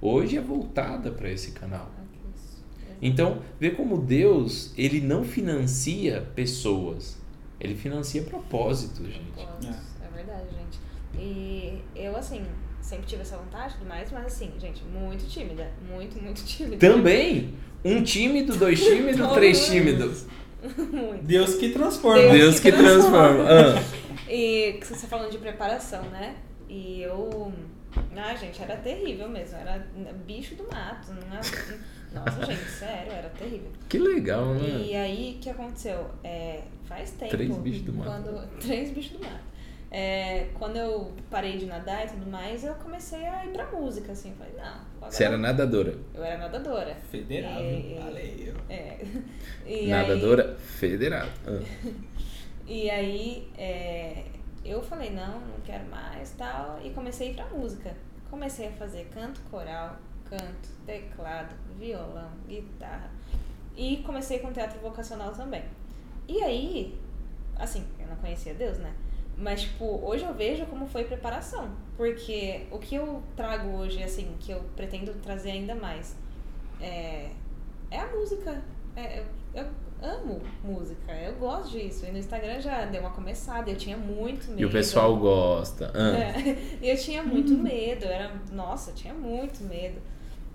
[0.00, 1.90] hoje é voltada para esse canal.
[2.36, 2.62] Isso.
[3.02, 7.18] Então, vê como Deus, ele não financia pessoas.
[7.58, 9.32] Ele financia propósitos, gente.
[9.34, 9.76] Propósitos.
[10.00, 10.78] É verdade, gente.
[11.18, 12.42] E eu, assim,
[12.80, 15.68] sempre tive essa vontade e tudo mais, mas assim, gente, muito tímida.
[15.90, 16.76] Muito, muito tímida.
[16.76, 20.26] Também, um tímido, dois tímidos, três tímidos.
[21.22, 22.22] Deus que transforma.
[22.22, 23.44] Deus Deus que que transforma.
[23.48, 23.82] Ah,
[24.30, 26.36] E que você tá falando de preparação, né?
[26.68, 27.52] E eu.
[28.16, 29.56] Ah, gente, era terrível mesmo.
[29.58, 29.84] Era
[30.24, 31.12] bicho do mato.
[31.12, 31.40] Não era...
[32.12, 33.70] Nossa, gente, sério, era terrível.
[33.88, 34.84] que legal, né?
[34.84, 36.10] E aí, o que aconteceu?
[36.24, 37.30] É, faz tempo.
[37.30, 38.10] Três bichos do mato.
[38.10, 39.50] Quando, três bichos do mato.
[39.92, 44.12] É, quando eu parei de nadar e tudo mais, eu comecei a ir pra música,
[44.12, 44.32] assim.
[44.38, 45.10] Falei, não.
[45.10, 45.96] Você era nadadora.
[46.14, 46.94] Eu era nadadora.
[47.10, 47.60] Federal.
[47.60, 48.54] E- Valeu.
[48.68, 48.98] É.
[49.66, 51.30] E nadadora federada.
[51.46, 52.09] Ah.
[52.70, 54.22] E aí é,
[54.64, 56.78] eu falei, não, não quero mais tal.
[56.84, 57.96] E comecei a ir pra música.
[58.30, 63.10] Comecei a fazer canto coral, canto, teclado, violão, guitarra.
[63.76, 65.64] E comecei com teatro vocacional também.
[66.28, 66.96] E aí,
[67.58, 68.94] assim, eu não conhecia Deus, né?
[69.36, 71.72] Mas, tipo, hoje eu vejo como foi preparação.
[71.96, 76.14] Porque o que eu trago hoje, assim, que eu pretendo trazer ainda mais,
[76.80, 77.32] é,
[77.90, 78.62] é a música.
[78.94, 79.24] É,
[80.02, 82.06] amo música, eu gosto disso.
[82.06, 84.60] E no Instagram já deu uma começada, eu tinha muito medo.
[84.60, 85.90] E o pessoal gosta.
[85.94, 86.16] Ah.
[86.16, 90.00] É, e eu tinha muito medo, era, nossa, eu tinha muito medo.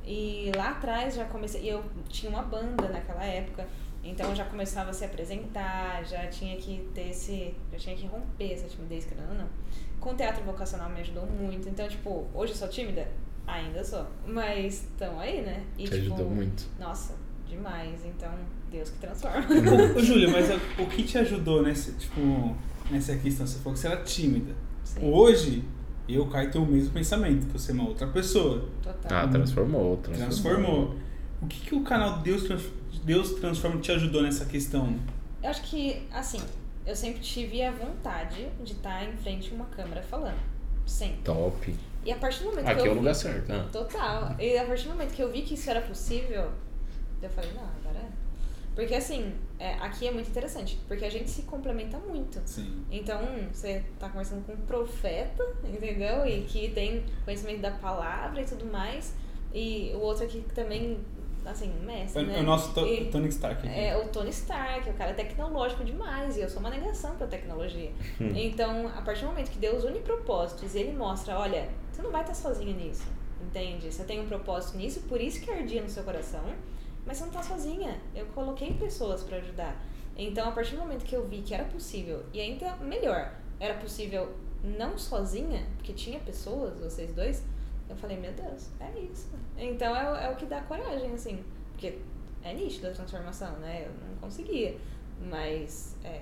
[0.05, 3.67] E lá atrás já comecei, e eu tinha uma banda naquela época,
[4.03, 8.05] então eu já começava a se apresentar, já tinha que ter esse, já tinha que
[8.05, 9.49] romper essa timidez, querendo ou não.
[9.99, 13.07] Com o teatro vocacional me ajudou muito, então tipo, hoje eu sou tímida?
[13.47, 15.65] Ainda sou, mas estão aí, né?
[15.75, 16.67] E, Te tipo, ajudou muito.
[16.79, 17.15] Nossa,
[17.47, 18.31] demais, então
[18.71, 19.45] Deus que transforma.
[19.95, 22.55] Ô, Júlia, mas o- o que te ajudou nesse, tipo,
[22.91, 23.45] nessa questão?
[23.47, 24.53] Você falou que você era tímida.
[24.83, 25.63] Sim, Hoje,
[26.09, 28.67] eu, Caio, tenho o mesmo pensamento, que você é uma outra pessoa.
[28.83, 29.17] total.
[29.23, 30.27] Ah, transformou, transformou.
[30.29, 30.95] Transformou.
[31.41, 32.43] O que, que o canal Deus,
[33.03, 34.95] Deus Transforma te ajudou nessa questão?
[35.43, 36.39] Eu acho que, assim,
[36.85, 40.39] eu sempre tive a vontade de estar em frente a uma câmera falando.
[40.85, 41.21] Sempre.
[41.23, 41.75] Top.
[42.05, 43.51] E a partir do momento que Aqui eu é o vi- lugar certo.
[43.51, 43.65] Ah.
[43.71, 44.35] Total.
[44.39, 46.49] E a partir do momento que eu vi que isso era possível,
[47.21, 47.63] eu falei, não.
[48.75, 52.41] Porque assim, é, aqui é muito interessante, porque a gente se complementa muito.
[52.45, 52.83] Sim.
[52.91, 53.19] Então,
[53.51, 56.25] você tá conversando com um profeta, entendeu?
[56.25, 59.13] E que tem conhecimento da palavra e tudo mais.
[59.53, 60.99] E o outro aqui que também,
[61.45, 62.37] assim, mestre, É, né?
[62.39, 63.79] é o nosso to E- Tony Stark aqui.
[63.79, 67.27] é o Tony Stark, o cara é tecnológico demais e eu sou uma negação pra
[67.27, 67.91] tecnologia.
[68.35, 72.11] então, a partir do momento que Deus une propósitos e ele mostra, olha, você não
[72.11, 73.05] vai estar sozinho nisso,
[73.41, 73.89] entende?
[73.89, 76.43] Você tem um propósito nisso, por isso que ardia no seu coração.
[77.05, 77.95] Mas você não tá sozinha.
[78.15, 79.75] Eu coloquei pessoas pra ajudar.
[80.17, 83.73] Então, a partir do momento que eu vi que era possível, e ainda melhor, era
[83.75, 87.43] possível não sozinha, porque tinha pessoas, vocês dois,
[87.89, 89.27] eu falei, meu Deus, é isso.
[89.57, 91.43] Então é, o- é o que dá coragem, assim.
[91.73, 91.97] Porque
[92.43, 93.83] é nítido a transformação, né?
[93.85, 94.75] Eu não conseguia.
[95.29, 96.21] Mas é,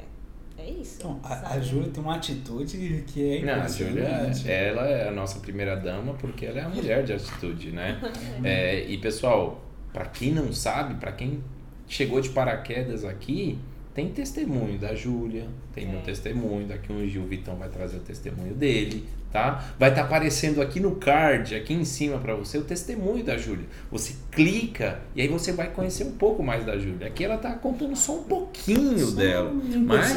[0.57, 0.97] é isso.
[0.99, 1.59] Então, a, a?
[1.61, 4.51] Júlia tem uma atitude que é Não, a Júlia, impressionante.
[4.51, 7.99] ela é a nossa primeira dama porque ela é a mulher de atitude, né?
[8.43, 9.61] É, e pessoal,
[9.93, 11.43] pra quem não sabe, pra quem
[11.87, 13.57] chegou de paraquedas aqui,
[13.93, 16.01] tem testemunho da Júlia, tem meu É.
[16.01, 19.71] testemunho, daqui um dia o Vitão vai trazer o testemunho dele, tá?
[19.77, 23.65] Vai estar aparecendo aqui no card, aqui em cima pra você, o testemunho da Júlia.
[23.91, 27.05] Você clica e aí você vai conhecer um pouco mais da Júlia.
[27.05, 29.51] Aqui ela tá contando só um pouquinho Só dela.
[29.51, 29.85] 1%.
[29.85, 30.11] Mas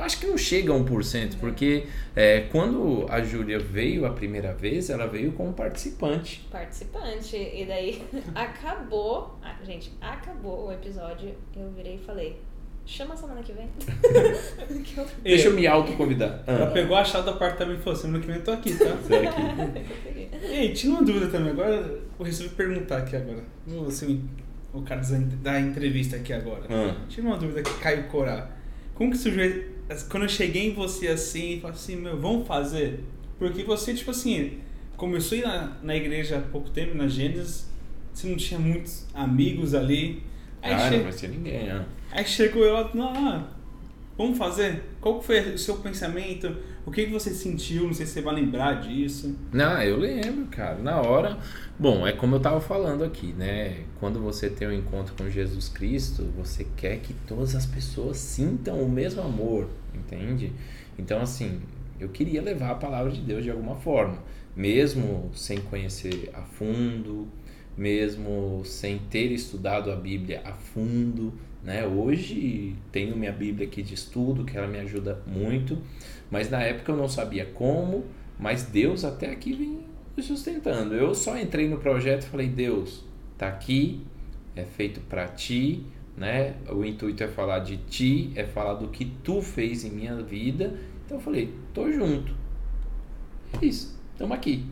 [0.00, 1.84] acho que não chega a 1%, porque
[2.16, 6.46] é, quando a Júlia veio a primeira vez, ela veio como participante.
[6.50, 7.36] Participante.
[7.36, 8.02] E daí
[8.34, 9.38] acabou.
[9.42, 11.34] ah, gente, acabou o episódio.
[11.56, 12.40] Eu virei e falei.
[12.86, 13.68] Chama semana que vem.
[14.82, 16.42] Que eu- Deixa eu me autoconvidar.
[16.46, 18.74] Ela Ah, pegou a chave do apartamento e falou: semana que vem eu tô aqui,
[18.74, 18.96] tá?
[19.06, 20.28] sai aqui.
[20.42, 21.50] Ei, tinha uma dúvida também.
[21.50, 21.70] Agora
[22.18, 23.42] eu resolvi perguntar aqui agora.
[23.86, 24.28] Assim,
[24.72, 25.02] o cara
[25.42, 26.62] da- entrevista aqui agora.
[26.70, 26.96] Ah.
[27.08, 28.48] Tinha uma dúvida aqui, Caio Corá.
[28.94, 29.69] Como que surgiu.
[30.10, 33.00] Quando eu cheguei em você assim e falei assim, meu, vamos fazer?
[33.38, 34.58] Porque você, tipo assim,
[34.96, 37.66] começou a ir na, na igreja há pouco tempo, na Gênesis,
[38.12, 40.22] você não tinha muitos amigos ali.
[40.62, 41.86] Aí, Ah, che- não ser ninguém, ah.
[42.12, 43.46] aí chegou eu, não, não,
[44.18, 44.82] vamos fazer?
[45.00, 46.54] Qual foi o seu pensamento?
[46.84, 47.84] O que, que você sentiu?
[47.86, 49.36] Não sei se você vai lembrar disso.
[49.52, 50.76] Não, eu lembro, cara.
[50.78, 51.38] Na hora.
[51.78, 53.84] Bom, é como eu tava falando aqui, né?
[54.00, 58.82] Quando você tem um encontro com Jesus Cristo, você quer que todas as pessoas sintam
[58.82, 60.52] o mesmo amor, entende?
[60.98, 61.60] Então, assim,
[61.98, 64.18] eu queria levar a palavra de Deus de alguma forma,
[64.56, 67.28] mesmo sem conhecer a fundo,
[67.76, 71.86] mesmo sem ter estudado a Bíblia a fundo, né?
[71.86, 75.78] Hoje tenho minha Bíblia aqui de estudo, que ela me ajuda muito,
[76.30, 78.04] mas na época eu não sabia como,
[78.38, 79.80] mas Deus até aqui vem
[80.16, 80.94] me sustentando.
[80.94, 83.04] Eu só entrei no projeto e falei: Deus,
[83.36, 84.00] tá aqui,
[84.56, 85.84] é feito para ti,
[86.20, 86.54] né?
[86.70, 90.74] O intuito é falar de ti, é falar do que tu fez em minha vida.
[91.04, 92.32] Então eu falei: tô junto.
[93.60, 94.64] É isso, estamos aqui.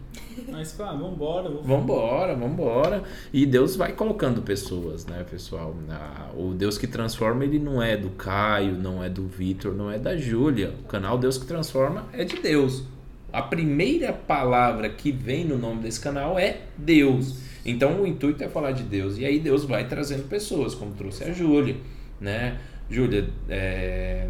[0.48, 1.48] Mas, pá, vambora.
[1.50, 1.62] Vou...
[1.64, 3.02] Vambora, vambora.
[3.32, 5.74] E Deus vai colocando pessoas, né, pessoal?
[5.86, 9.90] Na- O Deus que transforma, ele não é do Caio, não é do Vitor, não
[9.90, 10.72] é da Júlia.
[10.84, 12.84] O canal Deus que transforma é de Deus.
[13.32, 17.47] A primeira palavra que vem no nome desse canal é Deus.
[17.64, 19.18] Então o intuito é falar de Deus.
[19.18, 21.76] E aí Deus vai trazendo pessoas, como trouxe a Júlia,
[22.20, 22.58] né?
[22.90, 24.28] Júlia, é,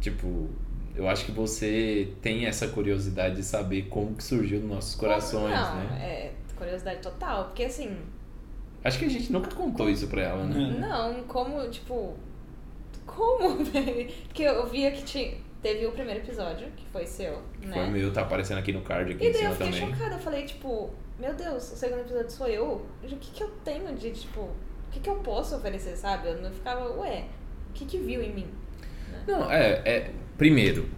[0.00, 0.48] tipo,
[0.94, 5.54] eu acho que você tem essa curiosidade de saber como que surgiu nos nossos corações,
[5.54, 5.98] não, né?
[6.02, 7.44] É curiosidade total.
[7.46, 7.96] Porque assim,
[8.82, 10.76] Acho que a gente nunca contou isso pra ela, né?
[10.78, 11.12] Não.
[11.12, 12.14] Não, como, tipo.
[13.04, 14.08] Como, velho?
[14.28, 17.72] Porque eu via que tinha, teve o primeiro episódio, que foi seu, né?
[17.72, 19.80] Foi o meu, tá aparecendo aqui no card aqui E em daí eu cima fiquei
[19.80, 19.94] também.
[19.96, 22.86] chocada, eu falei, tipo, meu Deus, o segundo episódio sou eu?
[23.02, 24.50] O que que eu tenho de, tipo, o
[24.90, 26.28] que que eu posso oferecer, sabe?
[26.28, 27.24] Eu não ficava, ué,
[27.70, 28.46] o que que viu em mim?
[29.10, 29.24] Né?
[29.26, 30.10] Não, é, é.
[30.36, 30.88] Primeiro,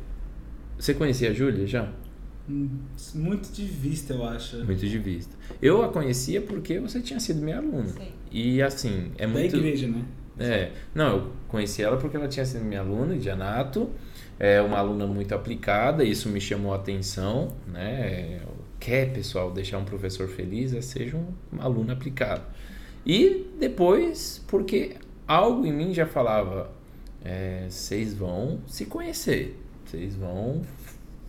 [0.78, 1.92] você conhecia a Júlia já?
[2.48, 2.68] Hum,
[3.14, 4.64] Muito de vista, eu acho.
[4.64, 5.37] Muito de vista.
[5.61, 7.88] Eu a conhecia porque você tinha sido minha aluna.
[7.88, 8.12] Sim.
[8.33, 9.57] E assim, é Da muito.
[9.57, 10.04] igreja, né?
[10.40, 13.90] É, não, eu conheci ela porque ela tinha sido minha aluna de anato,
[14.38, 18.40] é uma aluna muito aplicada, isso me chamou a atenção, né?
[18.81, 21.27] Quer, pessoal, deixar um professor feliz é seja um,
[21.61, 22.43] aluno aplicado.
[23.05, 26.71] E depois, porque algo em mim já falava,
[27.25, 30.62] é, vocês vão se conhecer, vocês vão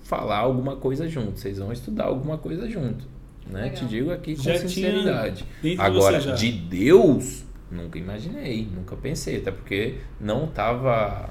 [0.02, 3.06] falar alguma coisa junto, vocês vão estudar alguma coisa junto,
[3.48, 3.64] né?
[3.64, 3.76] Legal.
[3.78, 5.46] Te digo aqui com Já sinceridade.
[5.62, 6.36] de Agora, já.
[6.36, 11.30] de Deus, nunca imaginei, nunca pensei, até porque não estava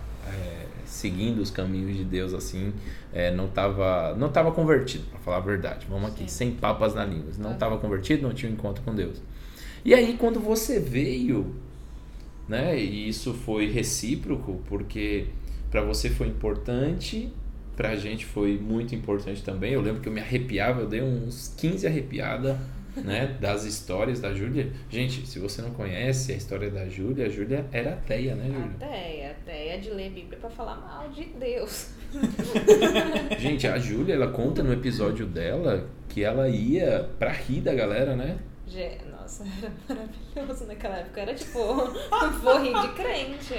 [0.88, 2.72] seguindo os caminhos de Deus assim,
[3.12, 5.86] é, não estava não tava convertido, para falar a verdade.
[5.88, 6.28] Vamos aqui, Sim.
[6.28, 7.30] sem papas na língua.
[7.38, 9.20] Não estava convertido, não tinha um encontro com Deus.
[9.84, 11.54] E aí, quando você veio,
[12.48, 15.26] né, e isso foi recíproco, porque
[15.70, 17.32] para você foi importante,
[17.76, 19.72] pra gente foi muito importante também.
[19.72, 22.58] Eu lembro que eu me arrepiava, eu dei uns 15 arrepiada,
[22.96, 24.72] né, das histórias da Júlia.
[24.90, 28.70] Gente, se você não conhece a história da Júlia, a Júlia era ateia, né, Júlia?
[28.74, 31.90] Até é de ler Bíblia pra falar mal de Deus.
[33.38, 38.16] Gente, a Júlia, ela conta no episódio dela que ela ia pra rir da galera,
[38.16, 38.38] né?
[39.28, 39.72] Nossa, era
[40.34, 41.20] maravilhoso naquela época.
[41.20, 43.54] Era tipo, vou rir de crente.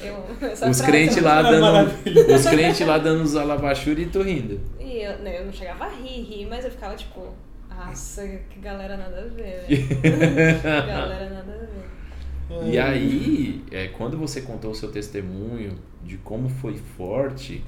[0.00, 4.20] Eu, essa Os crentes lá é dando, os crentes lá dando os alabachura e tu
[4.22, 4.60] rindo.
[4.80, 7.32] E eu, né, eu não chegava a rir, rir, mas eu ficava tipo,
[7.70, 10.02] nossa, que galera nada a ver, velho.
[10.62, 12.70] galera nada a ver.
[12.72, 17.64] E aí, é, quando você contou o seu testemunho de como foi forte,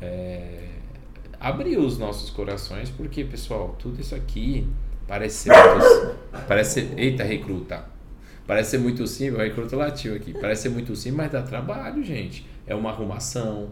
[0.00, 0.68] é,
[1.38, 4.66] abriu os nossos corações, porque, pessoal, tudo isso aqui
[5.06, 7.84] parece ser muito, parece eita, recruta.
[8.46, 10.32] Parece ser muito simples, recruta latiu aqui.
[10.32, 12.44] Parece ser muito simples, mas dá trabalho, gente.
[12.66, 13.70] É uma arrumação,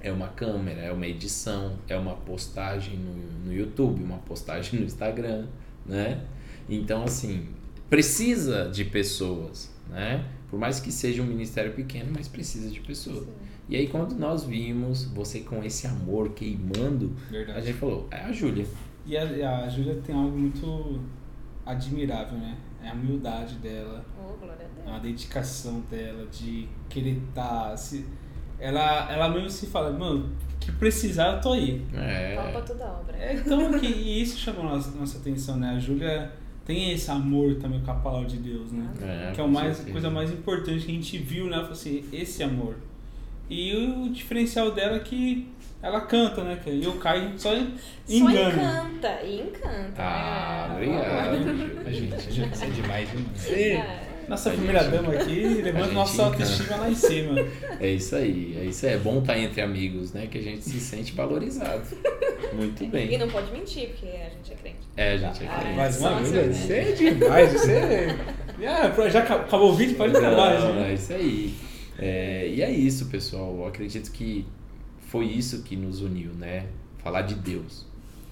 [0.00, 4.86] é uma câmera, é uma edição, é uma postagem no, no YouTube, uma postagem no
[4.86, 5.46] Instagram,
[5.86, 6.24] né?
[6.68, 7.48] Então, assim,
[7.88, 10.24] precisa de pessoas, né?
[10.50, 13.24] Por mais que seja um ministério pequeno, mas precisa de pessoas.
[13.24, 13.32] Sim.
[13.68, 17.66] E aí, quando nós vimos você com esse amor queimando, a Verdade.
[17.66, 18.66] gente falou, é a Júlia.
[19.04, 21.00] E a, a Júlia tem algo muito
[21.66, 22.56] admirável, né?
[22.82, 25.02] É a humildade dela, Oh, glória a é Deus.
[25.02, 27.76] dedicação dela de querer estar.
[27.76, 28.06] se,
[28.58, 31.84] ela, ela mesmo se fala, mano, que precisar eu tô aí.
[31.94, 33.16] É, pra toda obra.
[33.16, 35.70] É, então, que, e isso chamou nossa, nossa atenção, né?
[35.76, 36.32] A Júlia
[36.64, 38.88] tem esse amor também com a palavra de Deus, né?
[39.02, 39.92] é, que é o mais, certeza.
[39.92, 41.56] coisa mais importante que a gente viu, né?
[41.56, 42.76] Falou assim, esse amor.
[43.50, 45.48] E o diferencial dela é que
[45.82, 46.58] ela canta, né?
[46.62, 47.60] Que eu caio só Só
[48.14, 48.50] engano.
[48.62, 49.94] encanta, e encanta.
[49.96, 50.74] Ah, né?
[50.74, 51.78] obrigado.
[51.86, 53.08] A gente, a gente é demais,
[53.50, 54.00] É.
[54.28, 56.22] nossa A primeira gente- dama aqui, gente nossa encanta.
[56.42, 57.34] autoestima lá em cima.
[57.80, 58.92] É isso aí, é isso aí.
[58.92, 60.26] É bom estar entre amigos, né?
[60.30, 61.82] Que a gente se sente valorizado.
[62.52, 63.16] Muito E bem.
[63.18, 64.78] não pode mentir, porque a gente é crente.
[64.96, 65.76] É, a gente é Ah, crente.
[65.76, 68.16] Mais uma Só vez, você é demais, você é...
[68.66, 69.96] Ah, já acabou- o vídeo?
[69.96, 71.54] Pode acabar, Não, é isso aí.
[71.98, 73.56] É, e é isso, pessoal.
[73.56, 74.46] Eu acredito que
[75.00, 76.66] foi isso que nos uniu, né?
[76.98, 77.86] Falar de Deus.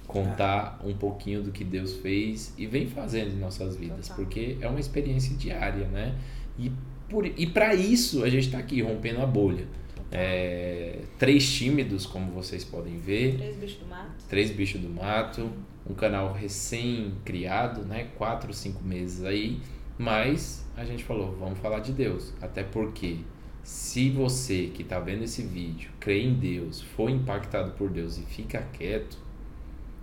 [0.06, 4.08] Contar um pouquinho do que Deus fez e vem fazendo em nossas vidas.
[4.08, 4.16] Total.
[4.16, 6.16] Porque é uma experiência diária, né?
[6.58, 6.70] E,
[7.08, 9.66] por, e para isso a gente está aqui rompendo a bolha.
[10.12, 13.36] É, três tímidos, como vocês podem ver.
[13.36, 14.24] Três bichos do mato.
[14.28, 15.50] Três Bichos do Mato,
[15.88, 18.08] um canal recém-criado, né?
[18.16, 19.60] Quatro, cinco meses aí.
[19.98, 22.32] Mas a gente falou, vamos falar de Deus.
[22.40, 23.18] Até porque
[23.66, 28.22] se você que está vendo esse vídeo crê em Deus, foi impactado por Deus e
[28.22, 29.18] fica quieto,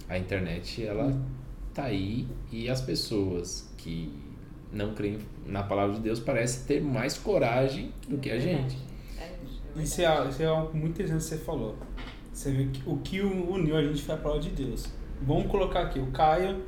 [0.09, 1.17] a internet ela
[1.73, 4.11] tá aí e as pessoas que
[4.69, 8.77] não creem na palavra de Deus parecem ter mais coragem do que a gente.
[9.17, 9.31] É,
[9.79, 11.77] é Isso é, isso é algo muito interessante que você falou.
[12.33, 14.91] Você vê que o que uniu a gente foi a palavra de Deus.
[15.21, 16.61] Vamos colocar aqui, o Caio,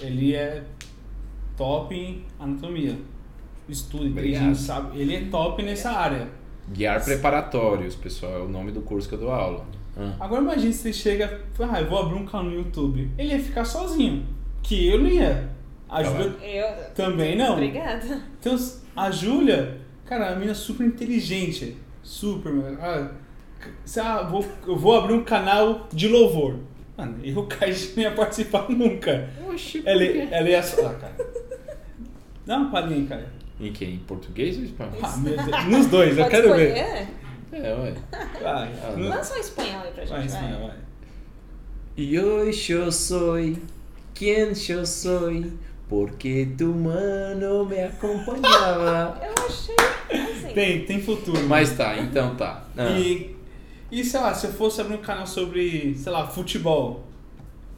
[0.00, 0.64] ele é
[1.58, 2.96] top em anatomia.
[3.68, 4.98] Estuda, inteligente, sabe?
[4.98, 6.37] Ele é top nessa área.
[6.72, 9.64] Guiar preparatórios, pessoal, é o nome do curso que eu dou aula.
[9.96, 10.12] Ah.
[10.20, 13.10] Agora imagine se você chega, ah, eu vou abrir um canal no YouTube.
[13.18, 14.24] Ele ia ficar sozinho,
[14.62, 15.48] que eu não ia.
[15.88, 16.90] A Tá Júlia Eu...
[16.94, 17.54] também não.
[17.54, 18.20] Obrigada.
[18.38, 18.56] Então,
[18.94, 21.76] a Júlia, cara, é uma menina super inteligente.
[22.02, 22.52] Super.
[22.80, 23.10] Ah,
[23.84, 26.56] se, ah, vou, eu vou abrir um canal de louvor.
[26.96, 29.30] Mano, eu, Caio, não ia participar nunca.
[29.48, 30.86] Oxi, Ela, ela ia só.
[30.86, 31.16] Ah, cara.
[32.44, 33.37] Dá uma palhinha, cara.
[33.60, 33.94] Em quem?
[33.94, 34.94] Em português ou espanhol?
[35.02, 35.16] Ah.
[35.68, 36.76] Nos dois, eu quero ver.
[36.76, 37.08] escolher?
[37.50, 37.94] É, ué.
[38.42, 40.26] Vai, Ah, no- Lança um espanhol aí pra gente, vai, vai.
[40.26, 40.76] Ismael, vai.
[41.96, 43.56] E hoje eu soy
[44.14, 45.52] quien eu soy,
[45.88, 49.18] porque tu mano me acompanhava.
[49.24, 49.74] Eu achei
[50.10, 50.54] assim.
[50.54, 51.42] Tem, tem futuro.
[51.48, 52.64] Mas tá, então tá.
[52.76, 53.34] Ah, E,
[53.90, 57.04] e sei lá, se eu fosse abrir um canal sobre, sei lá, futebol,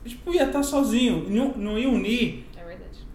[0.05, 1.27] tipo, ia estar sozinho.
[1.31, 2.45] Não, não ia unir.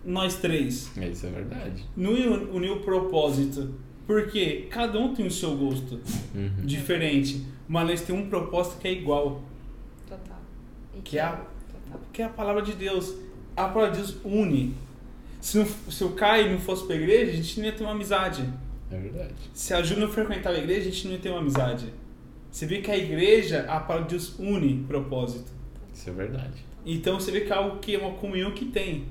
[0.05, 0.91] Nós três.
[0.97, 1.83] Isso é verdade.
[1.97, 3.73] Não ia unir o propósito.
[4.05, 5.99] Porque cada um tem o seu gosto
[6.35, 6.51] Uhum.
[6.63, 7.43] diferente.
[7.67, 9.41] Mas nós temos um propósito que é igual.
[10.07, 10.39] Total.
[10.95, 12.01] E Que é a- Total.
[12.13, 13.15] Que é a palavra de Deus.
[13.57, 14.75] A palavra de Deus une.
[15.41, 17.93] Se, não, se o Caio não fosse pra igreja, a gente não ia ter uma
[17.93, 18.47] amizade.
[18.91, 19.33] É verdade.
[19.53, 21.91] Se a Ju não frequentava a igreja, a gente não ia ter uma amizade.
[22.51, 25.51] Você vê que a igreja, a palavra de Deus une propósito.
[25.93, 26.63] Isso é verdade.
[26.85, 29.05] Então você vê que é algo que é uma comunhão que tem.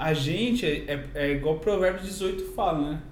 [0.00, 3.02] A gente é, é, é igual o Provérbio 18 fala, né?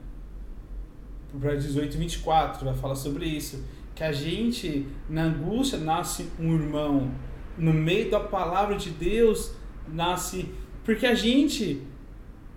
[1.30, 3.62] Provérbio 18, 24 vai falar sobre isso.
[3.94, 7.12] Que a gente, na angústia, nasce um irmão.
[7.58, 9.52] No meio da palavra de Deus,
[9.86, 10.48] nasce.
[10.82, 11.82] Porque a gente,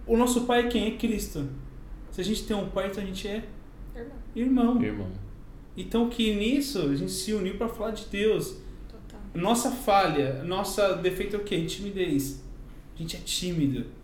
[0.07, 0.93] o nosso pai é quem?
[0.93, 1.49] É Cristo.
[2.09, 3.43] Se a gente tem um pai, então a gente é
[3.93, 4.15] Irmão.
[4.33, 4.81] irmão.
[4.81, 5.11] Irmão.
[5.75, 8.55] Então que nisso a gente se uniu para falar de Deus.
[8.87, 9.19] Total.
[9.33, 11.65] Nossa falha, nossa defeito é o quê?
[11.65, 12.41] Timidez.
[12.95, 13.99] A gente é tímido.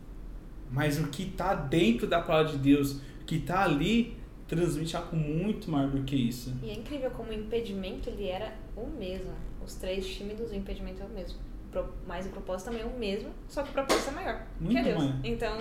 [0.71, 5.15] Mas o que está dentro da palavra de Deus, o que está ali, transmite algo
[5.15, 6.53] muito maior do que isso.
[6.63, 9.31] E é incrível como o impedimento ele era o mesmo.
[9.65, 11.39] Os três tímidos, o impedimento é o mesmo.
[12.07, 14.41] Mas o propósito também é o mesmo, só que o propósito é maior.
[14.59, 14.97] Muito que é Deus.
[15.03, 15.15] maior.
[15.23, 15.57] Então,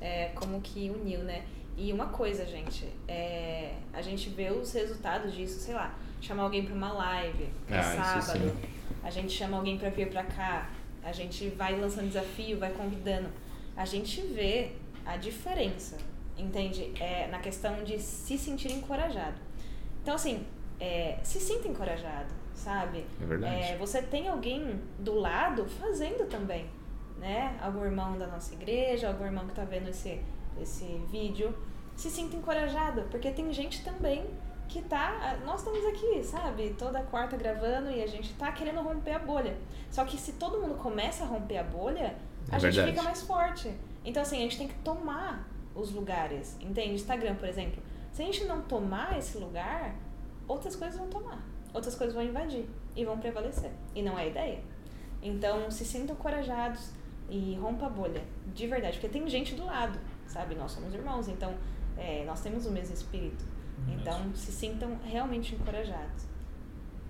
[0.00, 1.44] é, como que uniu, né?
[1.76, 6.64] E uma coisa, gente, é, a gente vê os resultados disso, sei lá, chamar alguém
[6.64, 7.82] para uma live, no Ah,
[8.20, 8.52] sábado,
[9.02, 10.70] a gente chama alguém para vir para cá,
[11.02, 13.28] a gente vai lançando desafio, vai convidando.
[13.80, 14.72] A gente vê
[15.06, 15.96] a diferença
[16.42, 16.92] entende?
[17.00, 19.40] É, na questão de se sentir encorajado.
[20.02, 20.46] Então, assim,
[20.78, 23.04] é, se sinta encorajado, sabe?
[23.20, 23.54] É verdade.
[23.54, 26.66] É, você tem alguém do lado fazendo também,
[27.18, 27.58] né?
[27.62, 30.20] Algum irmão da nossa igreja, algum irmão que tá vendo esse,
[30.60, 31.54] esse vídeo.
[31.94, 34.24] Se sinta encorajado, porque tem gente também
[34.68, 35.36] que tá.
[35.44, 36.74] Nós estamos aqui, sabe?
[36.78, 39.56] Toda quarta gravando e a gente tá querendo romper a bolha.
[39.90, 42.16] Só que se todo mundo começa a romper a bolha,
[42.50, 42.90] a É gente verdade.
[42.92, 43.74] fica mais forte.
[44.04, 46.56] Então, assim, a gente tem que tomar os lugares.
[46.60, 46.94] Entende?
[46.94, 47.82] Instagram, por exemplo.
[48.12, 49.94] Se a gente não tomar esse lugar,
[50.48, 51.42] outras coisas vão tomar.
[51.72, 52.66] Outras coisas vão invadir
[52.96, 53.70] e vão prevalecer.
[53.94, 54.60] E não é a ideia.
[55.22, 56.90] Então, se sintam corajados
[57.28, 58.22] e rompa a bolha.
[58.54, 58.98] De verdade.
[58.98, 60.54] Porque tem gente do lado, sabe?
[60.54, 61.54] Nós somos irmãos, então
[61.96, 63.44] é, nós temos o mesmo espírito.
[63.88, 66.24] Então, se sintam realmente encorajados.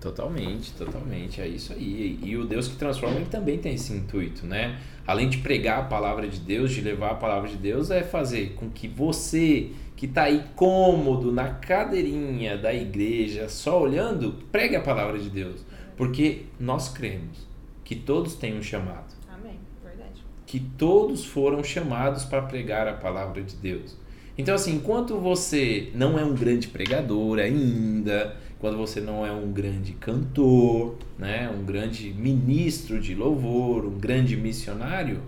[0.01, 2.19] Totalmente, totalmente, é isso aí.
[2.23, 4.79] E o Deus que transforma, ele também tem esse intuito, né?
[5.05, 8.53] Além de pregar a palavra de Deus, de levar a palavra de Deus, é fazer
[8.55, 14.81] com que você que está aí cômodo na cadeirinha da igreja, só olhando, pregue a
[14.81, 15.61] palavra de Deus.
[15.95, 17.47] Porque nós cremos
[17.83, 19.59] que todos têm um chamado, Amém.
[19.83, 20.23] Verdade.
[20.47, 23.95] que todos foram chamados para pregar a palavra de Deus.
[24.35, 29.51] Então, assim, enquanto você não é um grande pregador ainda, quando você não é um
[29.51, 35.19] grande cantor, né, um grande ministro de louvor, um grande missionário,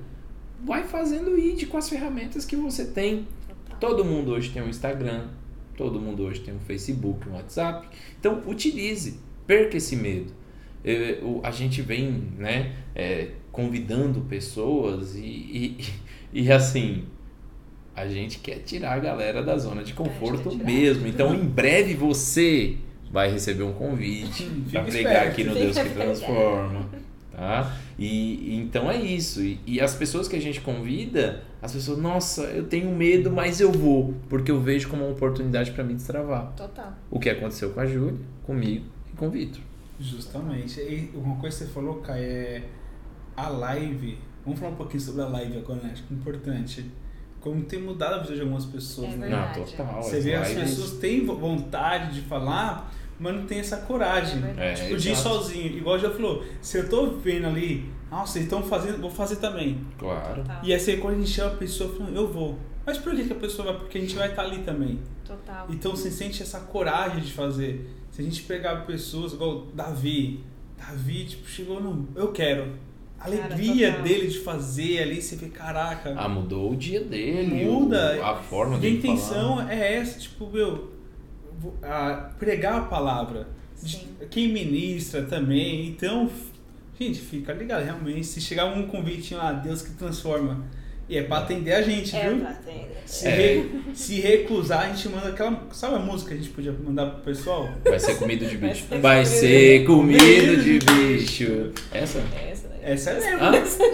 [0.63, 3.27] vai fazendo ID com as ferramentas que você tem.
[3.79, 5.25] Todo mundo hoje tem um Instagram,
[5.75, 7.87] todo mundo hoje tem um Facebook, um WhatsApp.
[8.19, 10.31] Então, utilize, perca esse medo.
[11.23, 17.05] O- A gente vem né, eh, convidando pessoas e, e, e, assim,
[17.95, 21.07] a gente quer tirar a galera da zona de conforto mesmo.
[21.07, 22.77] Então, em breve você
[23.13, 25.27] vai receber um convite Hum, para pregar esperto.
[25.31, 26.85] aqui no Fica Deus que transforma.
[27.31, 27.77] Tá?
[27.97, 29.41] E, então é isso.
[29.41, 33.59] E, e as pessoas que a gente convida, as pessoas, nossa, eu tenho medo, mas
[33.61, 36.51] eu vou, porque eu vejo como uma oportunidade para me destravar.
[36.57, 36.91] Total.
[37.09, 39.61] O que aconteceu com a Júlia, comigo e com o Vitor.
[39.99, 40.79] Justamente.
[40.81, 42.63] E uma coisa que você falou, Kai, é
[43.37, 44.17] a live.
[44.43, 45.89] Vamos falar um pouquinho sobre a live agora, né?
[45.93, 46.85] Acho que é importante.
[47.39, 49.29] Como tem mudado a vida de algumas pessoas, É né?
[49.29, 50.01] Não, total.
[50.03, 52.93] Você as vê as pessoas têm vo- vontade de falar,
[53.23, 54.37] mas não tem essa coragem.
[54.37, 54.61] É verdade.
[54.61, 55.77] É, tipo, de ir sozinho.
[55.77, 59.79] Igual já falou, se eu tô vendo ali, nossa, estão fazendo, vou fazer também.
[59.97, 60.41] Claro.
[60.43, 60.59] Total.
[60.63, 62.59] E assim, quando a gente chama a pessoa, falando, eu vou.
[62.85, 63.79] Mas por que, que a pessoa vai?
[63.81, 64.99] Porque a gente vai estar ali também.
[65.25, 65.65] Total.
[65.69, 67.89] Então você sente essa coragem de fazer.
[68.11, 70.41] Se a gente pegar pessoas igual Davi,
[70.77, 72.07] Davi, tipo, chegou no.
[72.15, 72.73] Eu quero.
[73.19, 74.03] A Cara, alegria total.
[74.03, 76.13] dele de fazer ali, você vê, caraca.
[76.17, 77.63] Ah, mudou o dia dele.
[77.63, 78.17] Muda.
[78.19, 79.73] o- a forma e a dele intenção falar.
[79.73, 80.91] é essa, tipo, meu,
[81.81, 83.47] a pregar a palavra.
[83.81, 84.07] De- Sim.
[84.29, 85.87] Quem ministra também.
[85.87, 86.29] Então,
[86.99, 88.23] gente, fica ligado, realmente.
[88.25, 90.63] Se chegar um convite lá, Deus que transforma.
[91.09, 92.39] E é pra atender a gente, É, viu?
[92.39, 93.03] pra atender.
[93.05, 93.35] Se, É.
[93.35, 95.67] re- se recusar, a gente manda aquela.
[95.73, 97.69] Sabe a música que a gente podia mandar pro pessoal?
[97.83, 98.85] Vai ser comido de bicho.
[98.87, 101.45] ser Vai comido ser de comido de bicho.
[101.45, 101.71] bicho.
[101.91, 102.19] Essa?
[102.49, 102.52] Essa
[102.83, 103.39] é mesmo.
[103.39, 103.51] Ah,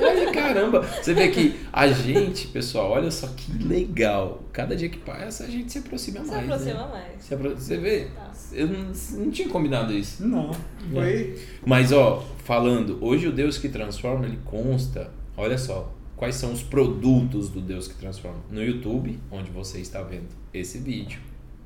[0.08, 0.82] olha, caramba.
[0.82, 4.44] Você vê que a gente, pessoal, olha só que legal.
[4.52, 6.44] Cada dia que passa, a gente se aproxima Se mais.
[6.52, 6.90] aproxima né?
[6.92, 7.24] mais.
[7.24, 8.06] Se apro- Você vê?
[8.16, 8.32] Tá.
[8.52, 10.26] Eu não, não tinha combinado isso.
[10.26, 10.52] Não,
[10.92, 11.40] foi.
[11.66, 16.64] Mas, ó, falando, hoje o Deus que transforma, ele consta, olha só, quais são os
[16.64, 18.40] produtos do Deus que transforma.
[18.50, 21.20] No YouTube, onde você está vendo esse vídeo,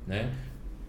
[0.06, 0.30] né?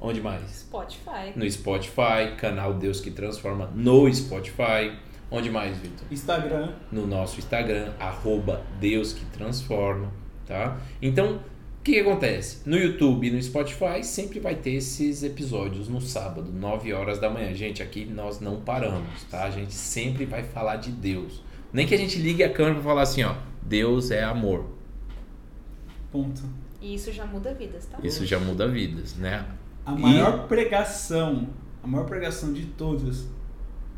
[0.02, 0.42] Onde mais?
[0.52, 1.32] Spotify.
[1.36, 4.92] No Spotify, canal Deus que Transforma no Spotify.
[5.32, 6.06] Onde mais, Vitor?
[6.12, 6.74] Instagram.
[6.92, 10.12] No nosso Instagram, arroba Deus que Transforma,
[10.46, 10.78] tá?
[11.02, 11.38] Então,
[11.80, 12.68] o que, que acontece?
[12.68, 17.30] No YouTube e no Spotify sempre vai ter esses episódios no sábado, 9 horas da
[17.30, 17.54] manhã.
[17.54, 19.44] Gente, aqui nós não paramos, tá?
[19.46, 21.44] A gente sempre vai falar de Deus.
[21.74, 24.66] Nem que a gente ligue a câmera pra falar assim, ó, Deus é amor.
[26.12, 26.42] Ponto.
[26.82, 27.98] E isso já muda vidas, tá?
[28.04, 29.46] Isso já muda vidas, né?
[29.86, 31.50] A E- maior pregação,
[31.84, 33.28] a maior pregação de todas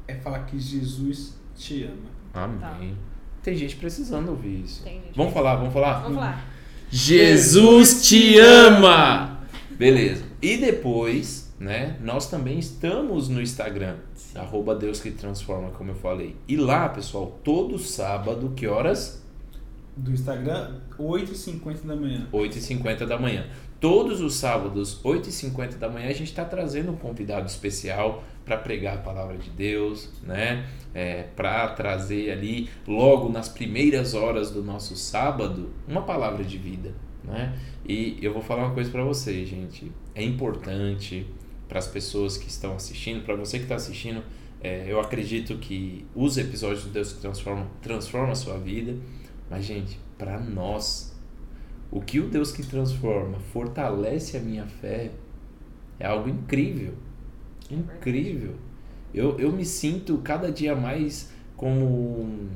[0.07, 2.17] é falar que Jesus te ama.
[2.33, 2.97] Amém.
[3.43, 4.83] Tem gente precisando ouvir isso.
[4.83, 6.01] Tem gente Vamos falar, vamos falar?
[6.01, 6.43] Vamos lá.
[6.89, 9.41] Jesus te ama!
[9.71, 10.23] Beleza.
[10.41, 13.97] E depois, né, nós também estamos no Instagram,
[14.35, 16.35] arroba Deus que Transforma, como eu falei.
[16.47, 19.21] E lá, pessoal, todo sábado, que horas?
[19.95, 22.27] Do Instagram, 8h50 da manhã.
[22.31, 23.47] 8h50 da manhã.
[23.79, 28.95] Todos os sábados, 8h50 da manhã, a gente está trazendo um convidado especial para pregar
[28.95, 30.65] a palavra de Deus, né?
[30.93, 36.95] É, para trazer ali, logo nas primeiras horas do nosso sábado, uma palavra de vida,
[37.23, 37.59] né?
[37.85, 39.91] E eu vou falar uma coisa para vocês, gente.
[40.15, 41.27] É importante
[41.67, 44.23] para as pessoas que estão assistindo, para você que está assistindo,
[44.61, 48.95] é, eu acredito que os episódios do Deus que transforma, transforma a sua vida.
[49.49, 51.15] Mas, gente, para nós,
[51.91, 55.11] o que o Deus que transforma fortalece a minha fé
[55.99, 56.93] é algo incrível.
[57.69, 58.55] Incrível.
[59.13, 62.47] Eu, eu me sinto cada dia mais como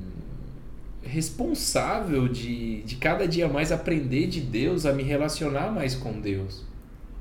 [1.03, 6.63] responsável de, de cada dia mais aprender de Deus, a me relacionar mais com Deus.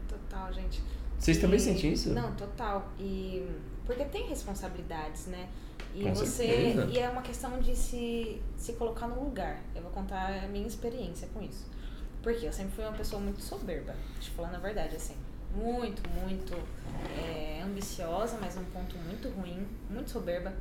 [0.08, 0.82] Total, gente.
[1.18, 2.10] Vocês E- também sentem isso?
[2.10, 2.90] Não, total.
[2.98, 3.44] E
[3.86, 5.48] porque tem responsabilidades, né?
[5.94, 6.86] E Com você certeza.
[6.92, 9.60] e é uma questão de se, se colocar no lugar.
[9.74, 11.66] Eu vou contar a minha experiência com isso.
[12.22, 15.14] Porque eu sempre fui uma pessoa muito soberba, te falando a verdade, assim.
[15.54, 16.54] Muito, muito
[17.18, 20.52] é, ambiciosa, mas num ponto muito ruim, muito soberba.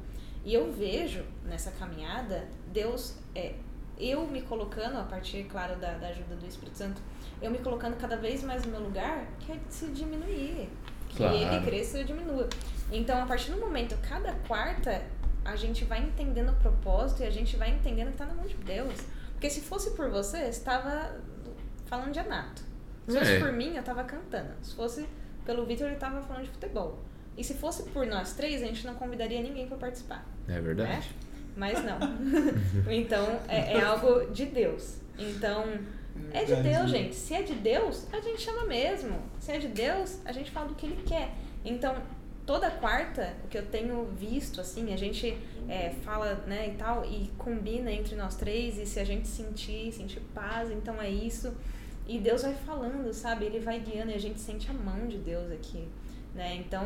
[0.44, 3.54] E eu vejo nessa caminhada Deus, é,
[4.00, 7.02] eu me colocando, a partir, claro, da, da ajuda do Espírito Santo,
[7.42, 10.70] eu me colocando cada vez mais no meu lugar, que é de se diminuir.
[11.10, 11.36] Que Claro.
[11.36, 12.48] ele cresça e eu diminua.
[12.92, 15.04] Então, a partir do momento, cada quarta,
[15.44, 18.46] a gente vai entendendo o propósito e a gente vai entendendo que tá na mão
[18.46, 18.94] de Deus.
[19.32, 21.16] Porque se fosse por você estava
[21.86, 22.62] falando de anato.
[23.10, 23.40] Se fosse É.
[23.40, 24.54] por mim, eu tava cantando.
[24.62, 25.06] Se fosse
[25.46, 27.00] pelo Vitor, ele tava falando de futebol.
[27.38, 30.26] E se fosse por nós três, a gente não convidaria ninguém para participar.
[30.48, 31.10] É verdade.
[31.56, 31.98] Mas não.
[32.92, 34.98] então, é, é algo de Deus.
[35.18, 35.66] Então,
[36.32, 37.16] é de Deus, gente.
[37.16, 39.20] Se é de Deus, a gente chama mesmo.
[39.40, 41.32] Se é de Deus, a gente fala do que ele quer.
[41.66, 41.96] Então,
[42.46, 45.38] toda quarta, o que eu tenho visto, assim, a gente
[45.68, 49.92] é, fala, né, e tal, e combina entre nós três, e se a gente sentir,
[49.92, 51.54] sentir paz, então é isso.
[52.12, 53.46] E Deus vai falando, sabe?
[53.46, 55.88] Ele vai guiando e a gente sente a mão de Deus aqui,
[56.34, 56.56] né?
[56.56, 56.84] Então,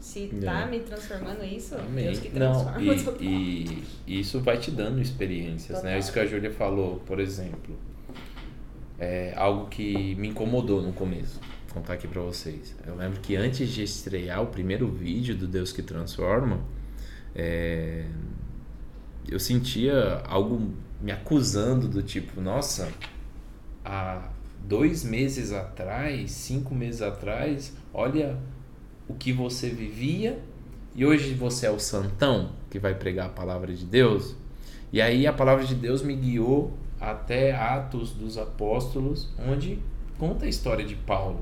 [0.00, 0.66] se tá É.
[0.70, 2.06] me transformando isso, Amém.
[2.06, 3.22] Deus que Não, transforma total.
[3.22, 5.90] e, e isso vai te dando experiências, né?
[5.90, 5.98] Total.
[5.98, 7.76] Isso que a Júlia falou, por exemplo,
[8.98, 11.38] é algo que me incomodou no começo.
[11.66, 12.74] Vou contar aqui pra vocês.
[12.86, 16.60] Eu lembro que antes de estrear o primeiro vídeo do Deus que Transforma,
[17.34, 18.06] é,
[19.28, 22.88] eu sentia algo me acusando do tipo, nossa,
[23.84, 24.28] há
[24.64, 28.38] dois meses atrás, cinco meses atrás, olha
[29.06, 30.38] o que você vivia
[30.94, 34.36] e hoje você é o santão que vai pregar a palavra de Deus.
[34.92, 39.78] E aí a palavra de Deus me guiou até Atos dos Apóstolos, onde
[40.18, 41.40] conta a história de Paulo.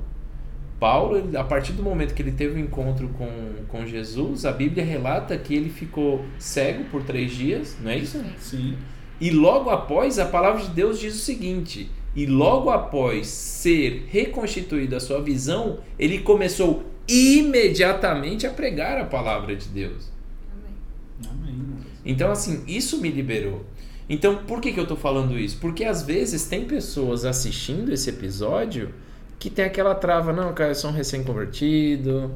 [0.80, 3.28] Paulo, a partir do momento que ele teve o um encontro com,
[3.68, 8.20] com Jesus, a Bíblia relata que ele ficou cego por três dias, não é isso?
[8.38, 8.76] Sim.
[9.20, 14.96] E logo após, a palavra de Deus diz o seguinte: e logo após ser reconstituída
[14.96, 20.10] a sua visão, ele começou imediatamente a pregar a palavra de Deus.
[20.52, 21.48] Amém.
[21.50, 21.76] Amém.
[22.04, 23.64] Então, assim, isso me liberou.
[24.08, 25.58] Então, por que, que eu tô falando isso?
[25.58, 28.92] Porque às vezes tem pessoas assistindo esse episódio
[29.38, 32.32] que tem aquela trava, não, cara, eu sou um recém-convertido,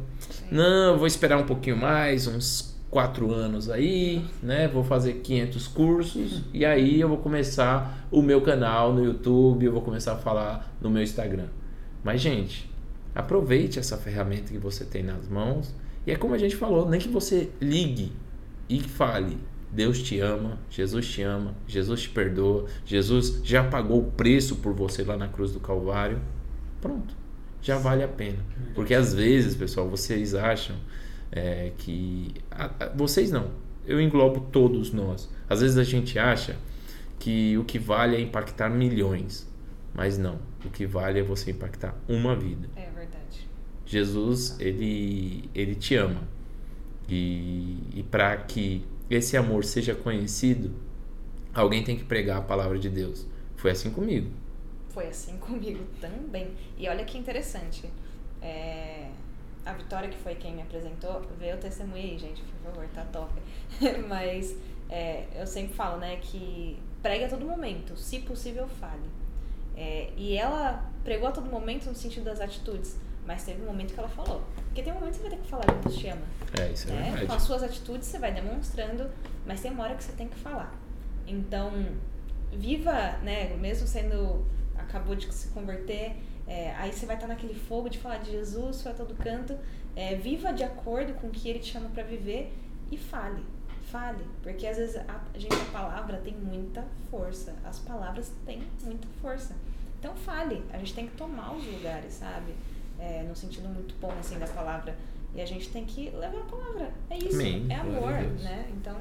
[0.50, 4.66] não, vou esperar um pouquinho mais, uns quatro anos aí, né?
[4.68, 9.72] Vou fazer 500 cursos e aí eu vou começar o meu canal no YouTube, eu
[9.72, 11.48] vou começar a falar no meu Instagram.
[12.02, 12.72] Mas, gente,
[13.14, 15.74] aproveite essa ferramenta que você tem nas mãos
[16.06, 18.12] e é como a gente falou, nem que você ligue
[18.66, 19.36] e fale:
[19.70, 24.72] Deus te ama, Jesus te ama, Jesus te perdoa, Jesus já pagou o preço por
[24.72, 26.18] você lá na cruz do Calvário.
[26.80, 27.14] Pronto,
[27.60, 28.38] já vale a pena.
[28.74, 30.76] Porque às vezes, pessoal, vocês acham
[31.32, 32.32] é, que.
[32.50, 33.50] a- a- vocês não,
[33.86, 35.28] eu englobo todos nós.
[35.48, 36.56] Às vezes a gente acha
[37.18, 39.48] que o que vale é impactar milhões,
[39.94, 40.38] mas não.
[40.64, 42.68] O que vale é você impactar uma vida.
[42.76, 43.48] É verdade.
[43.86, 46.22] Jesus, ele, ele te ama.
[47.08, 50.72] E, e para que esse amor seja conhecido,
[51.54, 53.26] alguém tem que pregar a palavra de Deus.
[53.56, 54.28] Foi assim comigo.
[54.88, 56.48] Foi assim comigo também.
[56.76, 57.84] E olha que interessante.
[58.42, 59.05] É,
[59.66, 63.04] A Vitória, que foi quem me apresentou, vê o testemunho aí, gente, por favor, tá
[63.12, 63.32] top.
[64.08, 64.56] Mas
[64.88, 69.08] é, eu sempre falo, né, que pregue a todo momento, se possível, fale.
[69.76, 72.96] É, e ela pregou a todo momento no sentido das atitudes,
[73.26, 74.42] mas teve um momento que ela falou.
[74.66, 76.22] Porque tem um momento que você vai ter que falar Deus te ama.
[76.58, 77.02] É, isso é né?
[77.02, 77.42] Com as verdade.
[77.42, 79.10] suas atitudes você vai demonstrando,
[79.44, 80.72] mas tem uma hora que você tem que falar.
[81.26, 81.72] Então,
[82.52, 84.46] viva, né, mesmo sendo
[84.76, 88.82] acabou de se converter, é, aí você vai estar naquele fogo de falar de Jesus,
[88.82, 89.56] foi a todo canto,
[89.94, 92.52] é, viva de acordo com o que ele te chama para viver
[92.90, 93.42] e fale.
[93.90, 97.54] Fale, porque às vezes a, a gente a palavra tem muita força.
[97.64, 99.56] As palavras têm muita força.
[99.98, 102.52] Então fale, a gente tem que tomar os lugares, sabe?
[102.98, 104.96] É, no sentido muito bom assim da palavra.
[105.34, 106.90] E a gente tem que levar a palavra.
[107.10, 107.38] É isso.
[107.40, 108.68] Amém, É amor, né?
[108.72, 108.96] Então,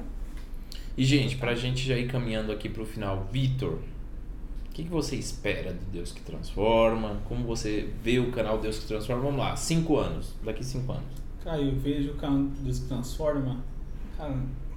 [0.96, 3.78] E, gente, pra gente já ir caminhando aqui pro final, Vitor,
[4.76, 7.22] que, que você espera de Deus que Transforma?
[7.24, 9.22] Como você vê o canal Deus que Transforma?
[9.22, 11.04] Vamos lá, cinco anos, daqui cinco anos.
[11.42, 13.64] Cara, eu vejo o canal Deus que transforma,
[14.18, 14.36] cara,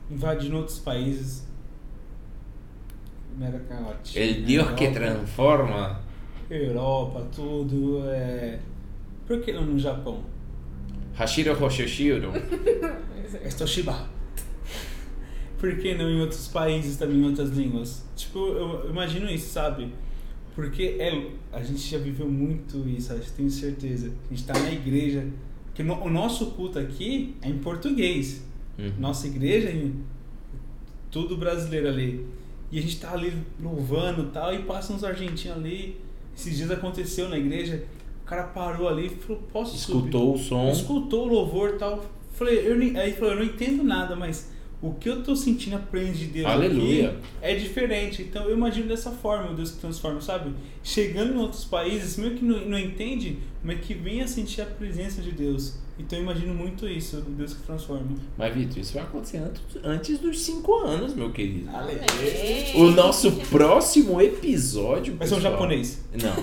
[0.10, 1.46] invadindo outros países,
[3.36, 4.26] América Latina.
[4.26, 6.00] El que Europa, transforma.
[6.50, 8.04] Europa, tudo.
[8.06, 8.60] É...
[9.28, 10.24] Por que não no Japão?
[11.16, 12.32] Hashiro Hoshoshiro.
[13.44, 14.10] É Toshiba.
[15.60, 18.04] Por que não em outros países também, em outras línguas?
[18.16, 19.94] Tipo, eu imagino isso, sabe?
[20.56, 24.12] Porque é, a gente já viveu muito isso, acho que tenho certeza.
[24.30, 25.28] A gente tá na igreja.
[25.66, 28.42] Porque no- o nosso culto aqui é em português.
[28.78, 28.92] Uhum.
[29.00, 29.90] Nossa igreja é
[31.12, 32.26] tudo brasileiro ali.
[32.72, 36.00] E a gente tá ali louvando e tal, e passa uns argentinos ali.
[36.36, 37.84] Esses dias aconteceu na igreja,
[38.24, 39.98] o cara parou ali e falou, posso subir?
[39.98, 40.70] Escutou o som.
[40.72, 42.06] escutou o louvor e tal.
[42.34, 44.50] Falei, eu nem, aí falou, eu não entendo nada, mas
[44.82, 47.10] o que eu tô sentindo a presença de Deus Aleluia.
[47.10, 48.22] aqui é diferente.
[48.22, 50.54] Então eu imagino dessa forma, o Deus que transforma, sabe?
[50.84, 54.66] Chegando em outros países, meio que não, não entende, mas que vem a sentir a
[54.66, 55.78] presença de Deus.
[56.00, 58.08] Então eu imagino muito isso, o Deus que transforma.
[58.38, 61.70] Mas, Vitor, isso vai acontecer antes, antes dos 5 anos, meu querido.
[61.76, 61.98] Amém.
[62.76, 65.18] O nosso próximo episódio.
[65.20, 66.02] Mas são pessoal- japonês.
[66.14, 66.34] Não.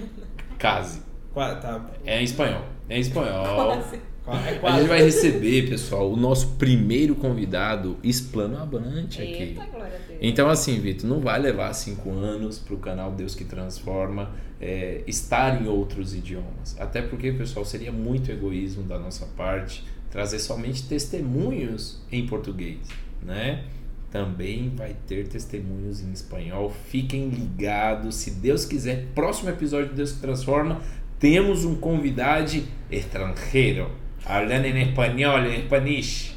[0.58, 1.02] Case.
[1.34, 2.62] Tá, É em espanhol.
[2.88, 3.54] É em espanhol.
[3.54, 4.00] Quase.
[4.26, 9.32] É A gente vai receber, pessoal, o nosso primeiro convidado hispanohablante aqui.
[9.32, 10.18] Eita, glória a Deus.
[10.20, 15.02] Então, assim, Vitor, não vai levar cinco anos para o canal Deus que Transforma é,
[15.08, 16.76] estar em outros idiomas.
[16.78, 22.78] Até porque, pessoal, seria muito egoísmo da nossa parte trazer somente testemunhos em português,
[23.22, 23.64] né?
[24.10, 26.70] Também vai ter testemunhos em espanhol.
[26.70, 28.16] Fiquem ligados.
[28.16, 30.82] Se Deus quiser, próximo episódio de Deus que Transforma,
[31.18, 33.90] temos um convidado estrangeiro.
[34.22, 36.32] Falando em espanhol, em espanhol.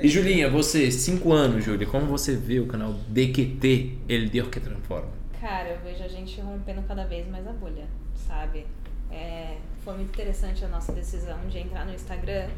[0.00, 4.60] E Julinha, você, 5 anos, Júlia, como você vê o canal DQT, El Deus que
[4.60, 5.08] Transforma?
[5.40, 8.66] Cara, eu vejo a gente rompendo cada vez mais a bolha, sabe?
[9.10, 12.48] É, foi muito interessante a nossa decisão de entrar no Instagram,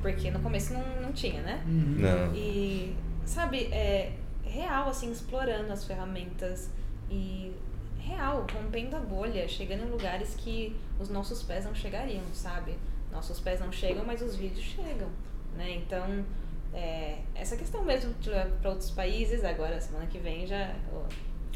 [0.00, 1.62] porque no começo não, não tinha, né?
[1.66, 2.34] Não.
[2.34, 2.94] E,
[3.24, 4.12] sabe, é
[4.44, 6.70] real, assim, explorando as ferramentas
[7.10, 7.52] e
[7.98, 12.74] real, rompendo a bolha, chegando em lugares que os nossos pés não chegariam, sabe?
[13.14, 15.08] Nossos pés não chegam, mas os vídeos chegam,
[15.56, 15.70] né?
[15.76, 16.24] Então,
[16.72, 18.12] é, essa questão mesmo
[18.60, 20.74] para outros países, agora, semana que vem já.
[20.92, 20.98] ó,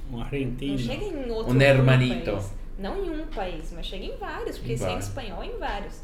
[0.09, 0.79] Um Não argentino.
[0.79, 2.31] chega em outro Um hermanito.
[2.33, 2.53] país.
[2.79, 5.59] Não em um país, mas chega em vários, porque Em se é em espanhol, em
[5.59, 6.01] vários.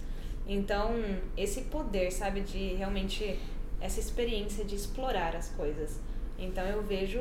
[0.47, 0.93] Então,
[1.37, 3.39] esse poder, sabe, de realmente
[3.81, 6.01] essa experiência de explorar as coisas.
[6.39, 7.21] Então eu vejo,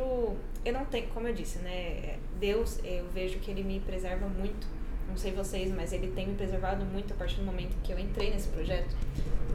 [0.66, 4.66] eu não tenho, como eu disse, né, Deus, eu vejo que ele me preserva muito.
[5.14, 7.99] Não sei vocês, mas ele tem me preservado muito a partir do momento que eu
[7.99, 8.95] entrei nesse projeto,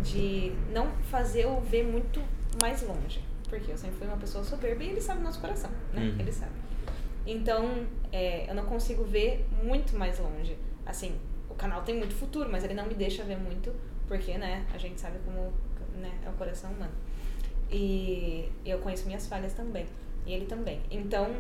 [0.05, 2.23] de não fazer eu ver muito
[2.63, 3.21] mais longe.
[3.49, 6.03] Porque eu sempre fui uma pessoa soberba e ele sabe o nosso coração, né?
[6.03, 6.21] Uhum.
[6.21, 6.53] Ele sabe.
[7.27, 10.57] Então, é, eu não consigo ver muito mais longe.
[10.87, 11.19] Assim,
[11.51, 13.75] o canal tem muito futuro, mas ele não me deixa ver muito,
[14.07, 15.53] porque, né, a gente sabe como
[15.97, 16.93] né, é o coração humano.
[17.69, 19.87] E eu conheço minhas falhas também,
[20.25, 20.81] e ele também.
[20.89, 21.35] Então,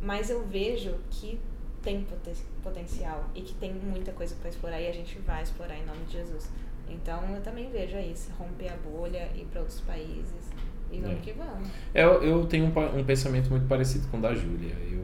[0.00, 1.40] mas eu vejo que
[1.84, 2.32] tem poten-
[2.62, 6.04] potencial e que tem muita coisa para explorar e a gente vai explorar em nome
[6.06, 6.50] de Jesus.
[6.88, 10.50] Então, eu também vejo isso, romper a bolha, ir para outros países
[10.90, 11.20] e vamos É.
[11.20, 11.68] que vamos.
[11.94, 14.74] Eu, eu tenho um, um pensamento muito parecido com o da Júlia.
[14.90, 15.02] Eu,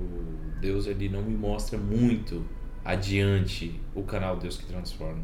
[0.61, 2.45] Deus ele não me mostra muito
[2.85, 5.23] adiante o canal Deus que Transforma.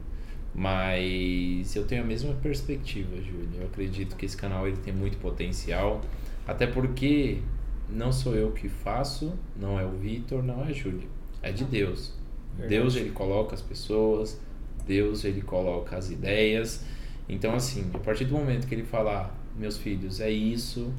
[0.54, 3.60] Mas eu tenho a mesma perspectiva, Júlia.
[3.60, 6.00] Eu acredito que esse canal ele tem muito potencial.
[6.46, 7.42] Até porque
[7.88, 11.06] não sou eu que faço, não é o Vitor, não é a Júlia.
[11.48, 12.12] É de Deus.
[12.56, 12.74] Verdade.
[12.74, 14.40] Deus ele coloca as pessoas,
[14.86, 16.84] Deus ele coloca as ideias.
[17.28, 20.92] Então assim, a partir do momento que ele falar, meus filhos, é isso,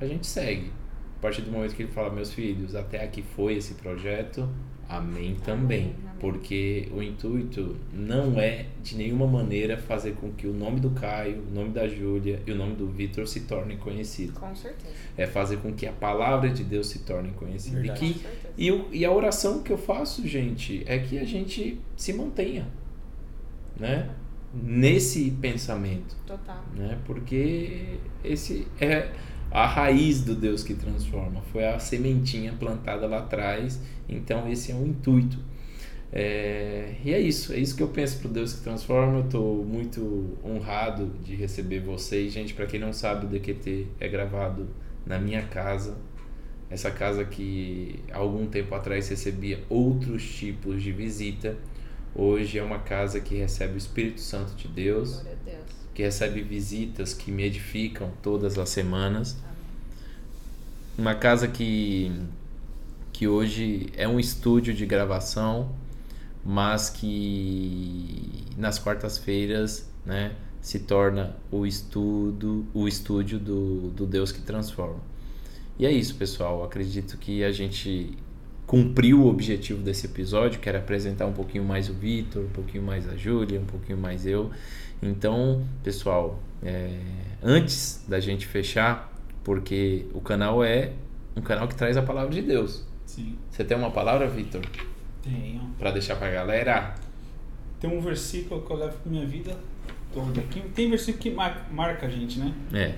[0.00, 0.70] a gente segue.
[1.18, 4.48] A partir do momento que ele fala, meus filhos, até aqui foi esse projeto,
[4.88, 5.94] amém também.
[6.00, 6.14] Amém.
[6.20, 11.42] Porque o intuito não é de nenhuma maneira fazer com que o nome do Caio,
[11.50, 14.38] o nome da Júlia e o nome do Vitor se tornem conhecidos.
[14.38, 14.94] Com certeza.
[15.18, 17.78] É fazer com que a palavra de Deus se torne conhecida.
[17.78, 18.00] E, Verdade.
[18.00, 18.54] que, Com certeza.
[18.56, 22.66] e, e a oração que eu faço, gente, é que a gente se mantenha,
[23.78, 24.08] né?
[24.54, 26.62] Nesse pensamento Total.
[26.76, 26.96] né?
[27.04, 29.10] Porque esse é
[29.54, 34.74] a raiz do Deus que transforma, foi a sementinha plantada lá atrás, então esse é
[34.74, 35.38] o intuito.
[36.12, 39.18] É, e é isso, é isso que eu penso pro Deus que transforma.
[39.18, 42.52] Eu estou muito honrado de receber vocês, gente.
[42.52, 44.68] Para quem não sabe, o DQT é gravado
[45.06, 45.96] na minha casa.
[46.68, 51.56] Essa casa que algum tempo atrás recebia outros tipos de visita,
[52.12, 55.83] hoje é uma casa que recebe o Espírito Santo de Deus Glória a Deus.
[55.94, 59.36] Que recebe visitas que me edificam todas as semanas.
[60.98, 62.12] Uma casa que,
[63.12, 65.72] que hoje é um estúdio de gravação,
[66.44, 74.40] mas que nas quartas-feiras né, se torna o estudo, o estúdio do, do Deus que
[74.42, 75.00] transforma.
[75.78, 76.64] E é isso, pessoal.
[76.64, 78.16] Acredito que a gente
[78.66, 82.82] cumpriu o objetivo desse episódio, que era apresentar um pouquinho mais o Vitor, um pouquinho
[82.82, 84.50] mais a Júlia, um pouquinho mais eu.
[85.02, 86.98] Então, pessoal, é,
[87.42, 89.12] antes da gente fechar,
[89.42, 90.92] porque o canal é
[91.36, 92.86] um canal que traz a palavra de Deus.
[93.04, 94.62] Sim, Você tem uma palavra, Vitor,
[95.22, 95.60] tenho.
[95.78, 96.94] para deixar pra galera?
[97.78, 99.54] Tem um versículo que eu levo pra minha vida
[100.12, 100.42] toda.
[100.74, 102.54] Tem versículo que mar- marca a gente, né?
[102.72, 102.94] É.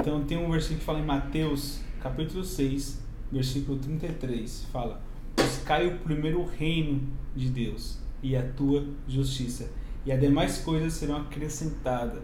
[0.00, 3.00] Então tem um versículo que fala em Mateus, capítulo 6,
[3.34, 5.02] versículo 33, fala:
[5.36, 7.02] Buscai o primeiro reino
[7.34, 9.70] de Deus e a tua justiça,
[10.06, 12.22] e as demais coisas serão acrescentadas.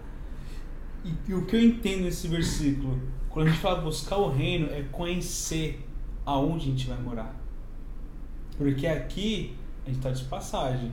[1.04, 2.98] E, e o que eu entendo nesse versículo,
[3.28, 5.84] quando a gente fala buscar o reino, é conhecer
[6.24, 7.34] aonde a gente vai morar.
[8.56, 10.92] Porque aqui a gente está de passagem.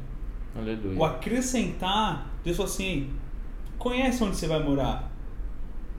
[0.55, 1.05] O Aleluia.
[1.05, 3.13] acrescentar, Deus falou assim:
[3.77, 5.11] conhece onde você vai morar?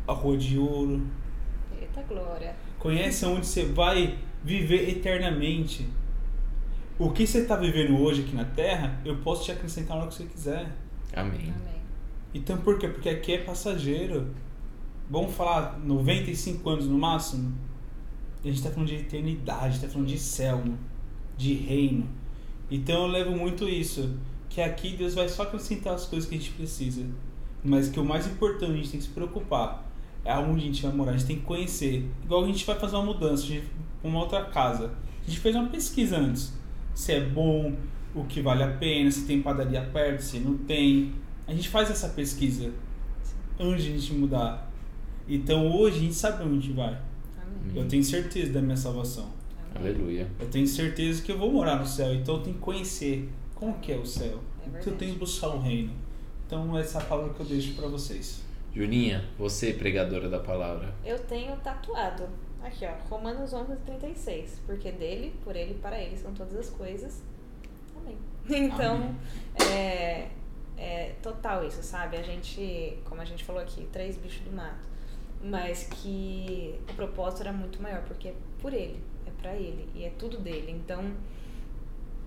[0.07, 1.03] A Rua de Ouro.
[1.79, 2.57] Eita glória.
[2.79, 5.87] Conhece onde você vai viver eternamente.
[6.99, 10.11] O que você está vivendo hoje aqui na Terra, eu posso te acrescentar na hora
[10.11, 10.73] que você quiser.
[11.15, 11.53] Amém.
[11.55, 11.83] Amém.
[12.35, 12.89] Então por quê?
[12.89, 14.33] Porque aqui é passageiro.
[15.11, 17.55] Vamos falar 95 anos no máximo?
[18.43, 20.63] A gente está falando de eternidade, está falando de céu,
[21.37, 22.09] de reino.
[22.71, 24.17] Então eu levo muito isso.
[24.49, 27.07] Que aqui Deus vai só acrescentar as coisas que a gente precisa.
[27.63, 29.88] Mas que o mais importante a gente tem que se preocupar
[30.25, 31.13] é aonde a gente vai morar.
[31.13, 32.09] A gente tem que conhecer.
[32.25, 33.67] Igual a gente vai fazer uma mudança, a gente
[34.03, 34.93] uma outra casa.
[35.23, 36.53] A gente fez uma pesquisa antes.
[36.95, 37.75] Se é bom,
[38.15, 41.13] o que vale a pena, se tem padaria perto, se não tem.
[41.47, 42.73] A gente faz essa pesquisa
[43.59, 44.71] antes de a gente mudar.
[45.29, 46.99] Então hoje a gente sabe onde a gente vai.
[47.41, 47.77] Amém.
[47.77, 49.29] Eu tenho certeza da minha salvação.
[49.75, 49.93] Amém.
[49.93, 50.31] Aleluia.
[50.41, 52.15] Eu tenho certeza que eu vou morar no céu.
[52.15, 54.41] Então eu tenho que conhecer como que é o céu.
[54.65, 55.93] É Então eu tenho que buscar o reino.
[56.47, 58.43] Então essa é a palavra que eu deixo para vocês.
[58.79, 60.95] Juninha, você, pregadora da palavra.
[61.05, 62.29] Eu tenho tatuado.
[62.63, 62.93] Aqui, ó.
[63.11, 64.63] Romanos 11, 36.
[64.65, 67.21] Porque dele, por ele e para ele são todas as coisas.
[67.97, 68.17] Amém.
[68.49, 69.17] Então,
[69.69, 70.29] é,
[70.77, 72.19] é total isso, sabe?
[72.19, 74.79] A gente, como a gente falou aqui, três bichos do mato.
[75.43, 80.05] Mas que o propósito era muito maior, porque é por ele, é pra ele e
[80.05, 80.71] é tudo dele.
[80.71, 81.17] Então,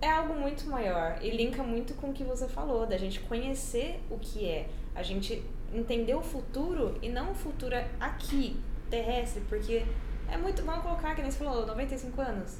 [0.02, 4.00] é algo muito maior e linka muito com o que você falou, da gente conhecer
[4.10, 5.42] o que é, a gente
[5.72, 8.60] entender o futuro e não o futuro aqui,
[8.90, 9.84] terrestre, porque
[10.30, 10.62] é muito.
[10.62, 12.58] Vamos colocar, que nem você falou, 95 anos.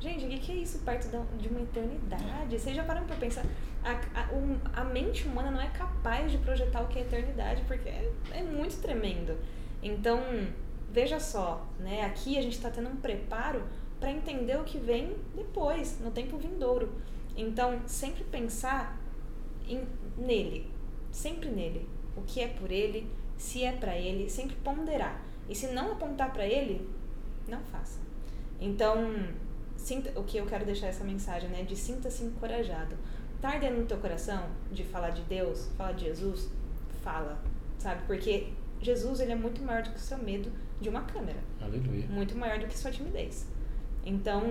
[0.00, 1.08] Gente, o que que é isso perto
[1.38, 2.58] de uma eternidade?
[2.58, 3.44] Vocês já pararam pra pensar?
[3.82, 7.62] A, a, um- a mente humana não é capaz de projetar o que é eternidade,
[7.66, 9.38] porque é, é muito tremendo.
[9.82, 10.20] Então,
[10.92, 12.04] veja só, né?
[12.04, 13.62] Aqui a gente tá tendo um preparo
[14.00, 16.92] para entender o que vem depois, no tempo vindouro.
[17.36, 18.98] Então, sempre pensar
[19.66, 19.86] em-
[20.18, 20.70] nele,
[21.10, 21.88] sempre nele.
[22.16, 25.22] O que é por ele, se é para ele, sempre ponderar.
[25.48, 26.88] E se não apontar para ele,
[27.48, 28.00] não faça.
[28.60, 29.28] Então,
[29.76, 32.96] sinta, o que eu quero deixar essa mensagem, né, de sinta-se encorajado.
[33.40, 36.50] Tá ardendo no teu coração de falar de Deus, falar de Jesus?
[37.02, 37.38] Fala,
[37.78, 38.02] sabe?
[38.06, 38.48] Porque
[38.80, 40.50] Jesus, ele é muito maior do que o seu medo
[40.80, 42.06] de uma câmera Aleluia.
[42.06, 43.46] muito maior do que sua timidez.
[44.04, 44.42] Então,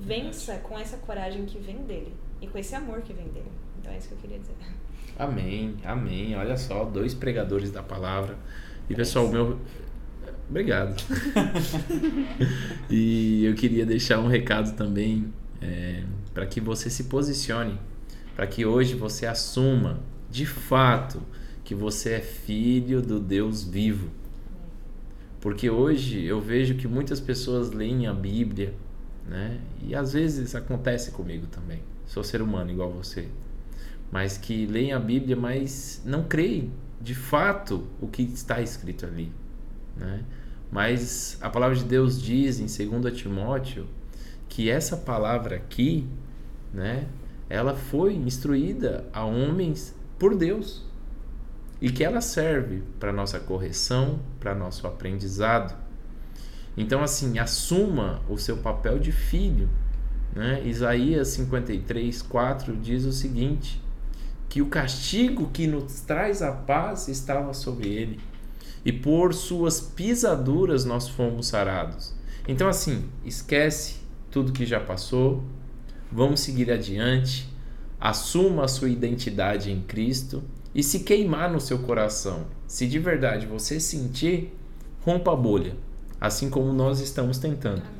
[0.00, 3.50] vença com essa coragem que vem dele e com esse amor que vem dele.
[3.78, 4.56] Então é isso que eu queria dizer.
[5.18, 6.36] Amém, amém.
[6.36, 8.36] Olha só, dois pregadores da palavra.
[8.88, 9.58] E pessoal, o meu.
[10.48, 10.94] Obrigado.
[12.88, 15.32] e eu queria deixar um recado também
[16.32, 17.78] para que você se posicione,
[18.34, 20.00] para que hoje você assuma
[20.30, 21.22] de fato
[21.64, 24.10] que você é filho do Deus vivo.
[25.40, 28.74] Porque hoje eu vejo que muitas pessoas leem a Bíblia,
[29.26, 29.60] né?
[29.82, 31.80] E às vezes acontece comigo também.
[32.06, 33.28] Sou ser humano igual você.
[34.10, 39.32] Mas que leem a Bíblia, mas não creem de fato o que está escrito ali,
[39.96, 40.24] né?
[40.70, 43.86] Mas a palavra de Deus diz em 2 Timóteo
[44.48, 46.08] que essa palavra aqui,
[46.72, 47.06] né,
[47.48, 50.84] ela foi instruída a homens por Deus
[51.80, 55.76] e que ela serve para nossa correção, para nosso aprendizado.
[56.76, 59.68] Então, assim, assuma o seu papel de filho.
[60.34, 60.66] Né?
[60.66, 63.82] Isaías 53, 4 diz o seguinte:
[64.48, 68.20] que o castigo que nos traz a paz estava sobre ele,
[68.84, 72.14] e por suas pisaduras nós fomos sarados.
[72.46, 73.96] Então, assim, esquece
[74.30, 75.42] tudo que já passou,
[76.10, 77.48] vamos seguir adiante,
[78.00, 80.42] assuma a sua identidade em Cristo
[80.74, 84.54] e se queimar no seu coração, se de verdade você sentir,
[85.00, 85.74] rompa a bolha,
[86.20, 87.82] assim como nós estamos tentando.
[87.82, 87.96] Amém.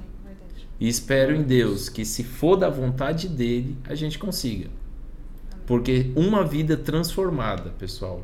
[0.79, 4.69] E espero em Deus que, se for da vontade dele, a gente consiga.
[5.67, 8.23] Porque uma vida transformada, pessoal,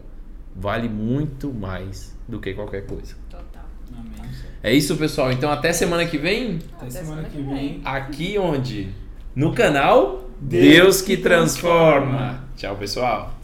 [0.54, 3.16] vale muito mais do que qualquer coisa.
[3.28, 3.64] Total.
[3.92, 4.30] Amém.
[4.62, 5.32] É isso, pessoal.
[5.32, 6.60] Então até semana que vem.
[6.74, 7.80] Até semana que vem.
[7.84, 8.90] Aqui onde?
[9.34, 12.44] No canal Deus Deus que que transforma.
[12.56, 13.34] Tchau, pessoal.